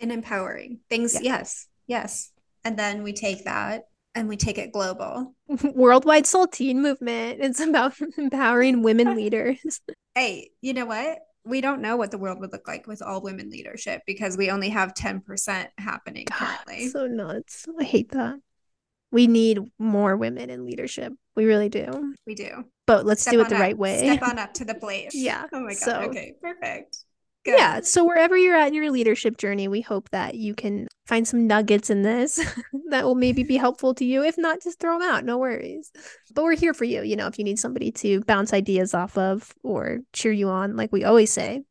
and 0.00 0.10
empowering 0.10 0.80
things. 0.90 1.14
Yeah. 1.14 1.20
Yes. 1.22 1.68
Yes. 1.86 2.32
And 2.64 2.76
then 2.76 3.04
we 3.04 3.12
take 3.12 3.44
that 3.44 3.84
and 4.16 4.28
we 4.28 4.36
take 4.36 4.58
it 4.58 4.72
global. 4.72 5.34
Worldwide 5.74 6.24
Saltine 6.24 6.76
movement. 6.76 7.38
It's 7.40 7.60
about 7.60 7.94
empowering 8.18 8.82
women 8.82 9.14
leaders. 9.16 9.80
Hey, 10.16 10.50
you 10.60 10.72
know 10.74 10.84
what? 10.86 11.18
We 11.44 11.60
don't 11.60 11.80
know 11.80 11.96
what 11.96 12.10
the 12.10 12.18
world 12.18 12.40
would 12.40 12.52
look 12.52 12.66
like 12.66 12.86
with 12.88 13.02
all 13.02 13.20
women 13.20 13.50
leadership 13.50 14.02
because 14.06 14.36
we 14.36 14.50
only 14.50 14.70
have 14.70 14.94
10% 14.94 15.68
happening 15.78 16.24
God, 16.28 16.38
currently. 16.38 16.88
so 16.88 17.06
nuts. 17.06 17.66
I 17.78 17.84
hate 17.84 18.10
that. 18.12 18.40
We 19.14 19.28
need 19.28 19.60
more 19.78 20.16
women 20.16 20.50
in 20.50 20.66
leadership. 20.66 21.12
We 21.36 21.44
really 21.44 21.68
do. 21.68 22.14
We 22.26 22.34
do. 22.34 22.64
But 22.86 23.06
let's 23.06 23.22
Step 23.22 23.34
do 23.34 23.40
it 23.42 23.48
the 23.48 23.54
up. 23.54 23.60
right 23.60 23.78
way. 23.78 23.98
Step 23.98 24.22
on 24.28 24.38
up 24.40 24.52
to 24.54 24.64
the 24.64 24.74
plate. 24.74 25.10
Yeah, 25.14 25.46
Oh 25.52 25.60
my 25.60 25.68
God. 25.68 25.78
so- 25.78 26.00
okay. 26.10 26.34
Perfect. 26.42 26.98
Good. 27.44 27.58
Yeah. 27.58 27.80
So 27.82 28.04
wherever 28.04 28.36
you're 28.36 28.56
at 28.56 28.68
in 28.68 28.74
your 28.74 28.90
leadership 28.90 29.36
journey, 29.36 29.68
we 29.68 29.82
hope 29.82 30.08
that 30.10 30.34
you 30.34 30.54
can 30.54 30.88
find 31.06 31.28
some 31.28 31.46
nuggets 31.46 31.90
in 31.90 32.00
this 32.02 32.36
that 32.88 33.04
will 33.04 33.14
maybe 33.14 33.42
be 33.44 33.56
helpful 33.58 33.94
to 33.96 34.04
you. 34.04 34.24
If 34.24 34.36
not, 34.38 34.62
just 34.62 34.80
throw 34.80 34.98
them 34.98 35.08
out. 35.08 35.24
No 35.26 35.36
worries. 35.38 35.92
But 36.34 36.42
we're 36.44 36.56
here 36.56 36.72
for 36.74 36.84
you. 36.84 37.02
You 37.02 37.16
know, 37.16 37.26
if 37.26 37.38
you 37.38 37.44
need 37.44 37.58
somebody 37.58 37.92
to 37.92 38.20
bounce 38.22 38.52
ideas 38.54 38.94
off 38.94 39.16
of 39.18 39.52
or 39.62 39.98
cheer 40.14 40.32
you 40.32 40.48
on, 40.48 40.74
like 40.74 40.90
we 40.90 41.04
always 41.04 41.30
say, 41.30 41.62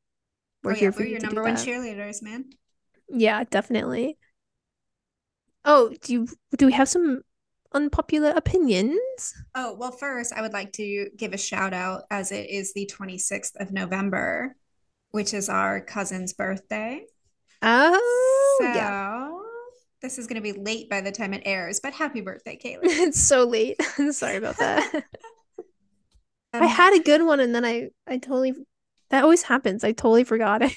we're 0.64 0.72
oh, 0.72 0.74
yeah, 0.76 0.80
here 0.80 0.92
for 0.92 1.00
we're 1.00 1.06
you 1.06 1.12
your 1.14 1.20
to 1.22 1.26
do 1.28 1.36
number 1.36 1.42
one 1.44 1.56
that. 1.56 1.66
cheerleaders, 1.68 2.22
man. 2.22 2.46
Yeah, 3.10 3.44
definitely. 3.44 4.18
Oh, 5.66 5.92
do 6.02 6.14
you 6.14 6.28
do 6.58 6.68
we 6.68 6.74
have 6.74 6.88
some 6.88 7.22
unpopular 7.74 8.32
opinions? 8.32 9.34
Oh, 9.56 9.74
well, 9.76 9.92
first, 9.92 10.34
I 10.34 10.42
would 10.42 10.54
like 10.54 10.72
to 10.74 11.10
give 11.16 11.34
a 11.34 11.38
shout 11.38 11.74
out 11.74 12.04
as 12.10 12.32
it 12.32 12.50
is 12.50 12.74
the 12.74 12.86
26th 12.88 13.56
of 13.60 13.72
November, 13.72 14.56
which 15.12 15.34
is 15.34 15.50
our 15.50 15.82
cousin's 15.82 16.34
birthday. 16.34 17.06
Oh, 17.64 18.60
so 18.62 18.66
yeah. 18.74 19.32
this 20.02 20.18
is 20.18 20.28
going 20.28 20.42
to 20.42 20.54
be 20.54 20.60
late 20.60 20.90
by 20.90 21.02
the 21.02 21.12
time 21.12 21.34
it 21.34 21.44
airs, 21.46 21.80
but 21.82 21.94
happy 21.94 22.22
birthday, 22.22 22.58
Kaylee. 22.58 22.80
It's 22.84 23.22
so 23.22 23.46
late. 23.46 23.82
Sorry 24.12 24.36
about 24.38 24.58
that. 24.58 25.06
I 26.60 26.66
Um, 26.66 26.68
had 26.68 26.94
a 26.94 27.04
good 27.04 27.24
one 27.24 27.40
and 27.40 27.54
then 27.54 27.66
I 27.66 27.90
I 28.08 28.18
totally 28.18 28.54
that 29.10 29.24
always 29.24 29.44
happens. 29.44 29.84
I 29.84 29.92
totally 29.92 30.24
forgot 30.24 30.62
it. 30.62 30.74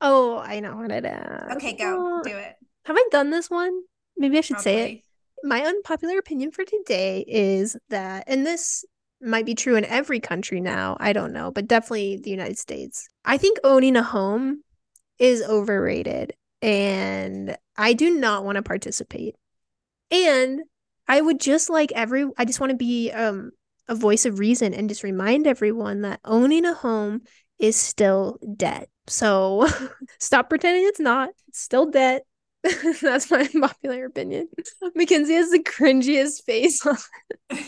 Oh, 0.00 0.38
I 0.38 0.60
know 0.60 0.76
what 0.76 0.90
it 0.90 1.04
is. 1.04 1.52
okay, 1.56 1.76
go 1.76 1.96
Oh, 1.96 2.22
do 2.22 2.36
it. 2.36 2.56
Have 2.84 2.96
I 2.96 3.08
done 3.10 3.30
this 3.30 3.50
one? 3.50 3.82
Maybe 4.16 4.38
I 4.38 4.42
should 4.42 4.60
say 4.60 4.84
it. 4.84 5.03
My 5.44 5.60
unpopular 5.60 6.18
opinion 6.18 6.52
for 6.52 6.64
today 6.64 7.22
is 7.28 7.76
that, 7.90 8.24
and 8.26 8.46
this 8.46 8.82
might 9.20 9.44
be 9.44 9.54
true 9.54 9.76
in 9.76 9.84
every 9.84 10.18
country 10.18 10.58
now, 10.58 10.96
I 10.98 11.12
don't 11.12 11.34
know, 11.34 11.50
but 11.50 11.68
definitely 11.68 12.16
the 12.16 12.30
United 12.30 12.58
States. 12.58 13.08
I 13.26 13.36
think 13.36 13.58
owning 13.62 13.94
a 13.96 14.02
home 14.02 14.62
is 15.18 15.42
overrated 15.42 16.32
and 16.62 17.56
I 17.76 17.92
do 17.92 18.18
not 18.18 18.44
want 18.44 18.56
to 18.56 18.62
participate. 18.62 19.34
And 20.10 20.62
I 21.06 21.20
would 21.20 21.40
just 21.40 21.68
like 21.68 21.92
every 21.92 22.26
I 22.38 22.46
just 22.46 22.60
want 22.60 22.70
to 22.70 22.76
be 22.76 23.10
um 23.10 23.50
a 23.86 23.94
voice 23.94 24.24
of 24.24 24.38
reason 24.38 24.72
and 24.72 24.88
just 24.88 25.02
remind 25.02 25.46
everyone 25.46 26.00
that 26.02 26.20
owning 26.24 26.64
a 26.64 26.72
home 26.72 27.20
is 27.58 27.76
still 27.76 28.38
debt. 28.56 28.88
So 29.08 29.68
stop 30.18 30.48
pretending 30.48 30.86
it's 30.86 31.00
not. 31.00 31.30
It's 31.48 31.60
still 31.60 31.90
debt. 31.90 32.22
That's 33.02 33.30
my 33.30 33.40
unpopular 33.54 34.06
opinion. 34.06 34.48
Mackenzie 34.94 35.34
has 35.34 35.50
the 35.50 35.62
cringiest 35.62 36.44
face. 36.44 36.84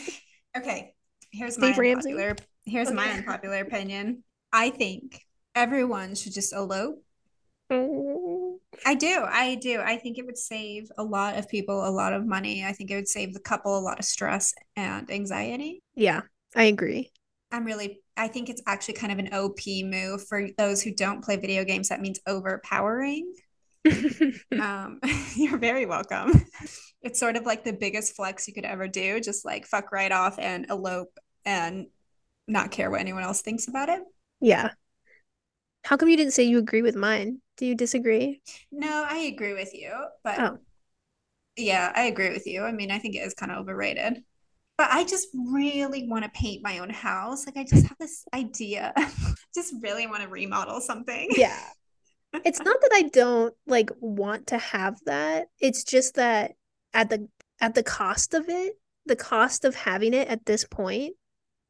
Okay, 0.56 0.94
here's 1.32 1.58
my 1.58 1.76
Ramsey? 1.76 2.12
unpopular. 2.12 2.36
Here's 2.64 2.90
my 2.90 3.10
unpopular 3.10 3.58
opinion. 3.60 4.24
I 4.52 4.70
think 4.70 5.20
everyone 5.54 6.14
should 6.14 6.32
just 6.32 6.54
elope. 6.54 7.02
Mm. 7.70 8.56
I 8.84 8.94
do. 8.94 9.22
I 9.28 9.56
do. 9.56 9.80
I 9.80 9.98
think 9.98 10.18
it 10.18 10.24
would 10.26 10.38
save 10.38 10.90
a 10.96 11.02
lot 11.04 11.36
of 11.36 11.48
people 11.48 11.86
a 11.86 11.90
lot 11.90 12.14
of 12.14 12.24
money. 12.26 12.64
I 12.64 12.72
think 12.72 12.90
it 12.90 12.96
would 12.96 13.08
save 13.08 13.34
the 13.34 13.40
couple 13.40 13.76
a 13.78 13.80
lot 13.80 13.98
of 13.98 14.04
stress 14.06 14.54
and 14.76 15.10
anxiety. 15.10 15.82
yeah, 15.94 16.22
I 16.54 16.64
agree. 16.64 17.10
I'm 17.52 17.64
really, 17.64 18.00
I 18.16 18.28
think 18.28 18.48
it's 18.48 18.62
actually 18.66 18.94
kind 18.94 19.12
of 19.12 19.18
an 19.18 19.32
OP 19.32 19.60
move 19.84 20.26
for 20.26 20.48
those 20.58 20.82
who 20.82 20.92
don't 20.94 21.22
play 21.22 21.36
video 21.36 21.64
games. 21.64 21.88
That 21.90 22.00
means 22.00 22.18
overpowering. 22.26 23.32
Um, 24.60 25.00
you're 25.36 25.58
very 25.58 25.86
welcome. 25.86 26.44
It's 27.02 27.20
sort 27.20 27.36
of 27.36 27.44
like 27.44 27.64
the 27.64 27.72
biggest 27.72 28.16
flex 28.16 28.48
you 28.48 28.54
could 28.54 28.64
ever 28.64 28.88
do. 28.88 29.20
Just 29.20 29.44
like 29.44 29.66
fuck 29.66 29.92
right 29.92 30.10
off 30.12 30.38
and 30.38 30.66
elope 30.70 31.16
and 31.44 31.86
not 32.48 32.70
care 32.70 32.90
what 32.90 33.00
anyone 33.00 33.22
else 33.22 33.42
thinks 33.42 33.68
about 33.68 33.88
it. 33.88 34.02
yeah. 34.40 34.70
How 35.84 35.96
come 35.96 36.08
you 36.08 36.16
didn't 36.16 36.32
say 36.32 36.42
you 36.42 36.58
agree 36.58 36.82
with 36.82 36.96
mine? 36.96 37.40
Do 37.56 37.64
you 37.66 37.74
disagree? 37.76 38.40
No, 38.72 39.06
I 39.08 39.18
agree 39.32 39.54
with 39.54 39.72
you, 39.72 39.92
but 40.24 40.38
Oh. 40.40 40.58
yeah, 41.56 41.92
I 41.94 42.02
agree 42.06 42.30
with 42.30 42.46
you. 42.46 42.62
I 42.64 42.72
mean, 42.72 42.90
I 42.90 42.98
think 42.98 43.14
it 43.14 43.20
is 43.20 43.34
kind 43.34 43.52
of 43.52 43.58
overrated. 43.58 44.22
But 44.76 44.90
I 44.90 45.04
just 45.04 45.28
really 45.34 46.06
want 46.08 46.24
to 46.24 46.30
paint 46.30 46.62
my 46.62 46.80
own 46.80 46.90
house. 46.90 47.46
Like 47.46 47.56
I 47.56 47.64
just 47.64 47.86
have 47.86 47.96
this 47.98 48.24
idea. 48.34 48.92
just 49.54 49.74
really 49.80 50.06
want 50.06 50.22
to 50.22 50.28
remodel 50.28 50.80
something. 50.80 51.28
Yeah. 51.36 51.62
It's 52.44 52.60
not 52.60 52.80
that 52.80 52.90
I 52.92 53.02
don't 53.12 53.54
like 53.66 53.90
want 54.00 54.48
to 54.48 54.58
have 54.58 54.98
that. 55.06 55.46
It's 55.60 55.84
just 55.84 56.14
that 56.14 56.52
at 56.92 57.10
the 57.10 57.28
at 57.60 57.74
the 57.74 57.82
cost 57.82 58.34
of 58.34 58.48
it, 58.48 58.74
the 59.06 59.16
cost 59.16 59.64
of 59.64 59.74
having 59.74 60.14
it 60.14 60.28
at 60.28 60.46
this 60.46 60.64
point 60.64 61.14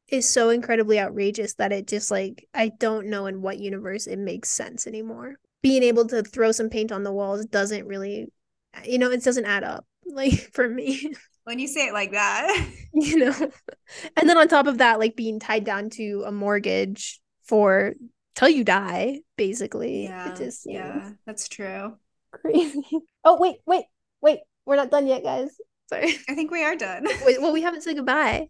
is 0.09 0.27
so 0.27 0.49
incredibly 0.49 0.99
outrageous 0.99 1.55
that 1.55 1.71
it 1.71 1.87
just 1.87 2.11
like 2.11 2.47
I 2.53 2.69
don't 2.69 3.07
know 3.07 3.25
in 3.25 3.41
what 3.41 3.59
universe 3.59 4.07
it 4.07 4.19
makes 4.19 4.49
sense 4.49 4.87
anymore. 4.87 5.35
Being 5.61 5.83
able 5.83 6.07
to 6.07 6.23
throw 6.23 6.51
some 6.51 6.69
paint 6.69 6.91
on 6.91 7.03
the 7.03 7.13
walls 7.13 7.45
doesn't 7.45 7.87
really 7.87 8.27
you 8.85 8.99
know, 8.99 9.09
it 9.09 9.23
doesn't 9.23 9.45
add 9.45 9.63
up 9.63 9.85
like 10.05 10.51
for 10.53 10.67
me, 10.67 11.13
When 11.43 11.59
you 11.59 11.67
say 11.67 11.87
it 11.87 11.93
like 11.93 12.11
that. 12.11 12.67
you 12.93 13.17
know. 13.17 13.51
And 14.17 14.29
then 14.29 14.37
on 14.37 14.47
top 14.47 14.67
of 14.67 14.79
that 14.79 14.99
like 14.99 15.15
being 15.15 15.39
tied 15.39 15.63
down 15.63 15.89
to 15.91 16.23
a 16.25 16.31
mortgage 16.31 17.21
for 17.43 17.93
till 18.37 18.49
you 18.49 18.63
die 18.63 19.21
basically. 19.35 20.03
Yeah, 20.05 20.31
It 20.31 20.37
just 20.37 20.65
yeah, 20.69 21.11
that's 21.25 21.47
true. 21.47 21.97
crazy. 22.31 22.81
Oh, 23.23 23.37
wait, 23.39 23.57
wait, 23.65 23.85
wait. 24.21 24.39
We're 24.65 24.77
not 24.77 24.91
done 24.91 25.07
yet, 25.07 25.23
guys. 25.23 25.49
Sorry. 25.89 26.15
I 26.29 26.35
think 26.35 26.51
we 26.51 26.63
are 26.63 26.75
done. 26.75 27.05
Wait, 27.25 27.41
well, 27.41 27.53
we 27.53 27.61
haven't 27.61 27.81
said 27.81 27.95
goodbye. 27.95 28.49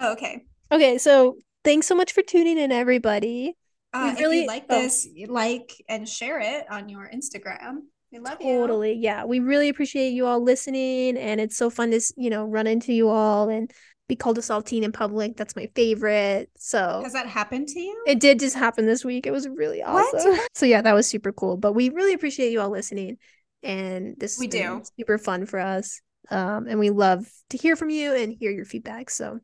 Oh, 0.00 0.12
okay. 0.12 0.44
Okay, 0.72 0.96
so 0.98 1.36
thanks 1.64 1.86
so 1.86 1.94
much 1.94 2.12
for 2.12 2.22
tuning 2.22 2.58
in, 2.58 2.72
everybody. 2.72 3.56
Uh, 3.92 4.04
We 4.04 4.10
if 4.12 4.18
really- 4.18 4.40
you 4.42 4.46
like 4.46 4.64
oh. 4.70 4.80
this, 4.80 5.06
like 5.28 5.72
and 5.88 6.08
share 6.08 6.40
it 6.40 6.64
on 6.70 6.88
your 6.88 7.10
Instagram. 7.10 7.82
We 8.12 8.18
love 8.18 8.40
you. 8.40 8.46
Totally. 8.58 8.94
Yeah, 8.94 9.24
we 9.24 9.40
really 9.40 9.68
appreciate 9.68 10.10
you 10.10 10.26
all 10.26 10.42
listening, 10.42 11.16
and 11.16 11.40
it's 11.40 11.56
so 11.56 11.70
fun 11.70 11.90
to, 11.92 12.00
you 12.16 12.28
know, 12.30 12.44
run 12.44 12.66
into 12.66 12.92
you 12.92 13.08
all 13.08 13.48
and 13.48 13.70
be 14.10 14.16
called 14.16 14.36
a 14.36 14.42
saltine 14.42 14.82
in 14.82 14.92
public. 14.92 15.36
That's 15.36 15.56
my 15.56 15.66
favorite. 15.74 16.50
So 16.58 17.00
Has 17.02 17.14
that 17.14 17.26
happened 17.26 17.68
to 17.68 17.80
you? 17.80 18.02
it 18.06 18.20
did 18.20 18.38
just 18.40 18.56
happen 18.56 18.84
this 18.86 19.04
week. 19.04 19.26
It 19.26 19.30
was 19.30 19.48
really 19.48 19.82
awesome. 19.82 20.32
What? 20.32 20.50
So 20.54 20.66
yeah, 20.66 20.82
that 20.82 20.94
was 20.94 21.06
super 21.06 21.32
cool. 21.32 21.56
But 21.56 21.72
we 21.72 21.88
really 21.88 22.12
appreciate 22.12 22.52
you 22.52 22.60
all 22.60 22.70
listening, 22.70 23.16
and 23.62 24.16
this 24.18 24.38
We 24.38 24.46
do. 24.48 24.82
super 24.98 25.16
fun 25.18 25.46
for 25.46 25.58
us. 25.60 26.00
Um, 26.30 26.66
and 26.68 26.78
we 26.78 26.90
love 26.90 27.26
to 27.50 27.56
hear 27.56 27.74
from 27.76 27.90
you 27.90 28.14
and 28.14 28.32
hear 28.32 28.50
your 28.50 28.64
feedback. 28.66 29.10
So 29.10 29.40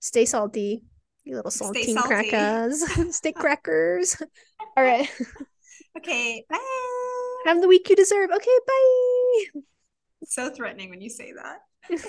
Stay 0.00 0.24
salty, 0.24 0.82
you 1.24 1.36
little 1.36 1.50
saltine 1.50 1.94
salty. 1.94 2.08
crackers. 2.08 2.82
Stay 3.16 3.32
crackers. 3.32 4.16
All 4.76 4.82
right. 4.84 5.08
Okay, 5.98 6.44
bye. 6.50 6.58
Have 7.46 7.62
the 7.62 7.68
week 7.68 7.88
you 7.88 7.96
deserve. 7.96 8.28
Okay, 8.30 8.58
bye. 8.66 9.60
so 10.26 10.50
threatening 10.50 10.90
when 10.90 11.00
you 11.00 11.08
say 11.08 11.32
that. 11.32 12.04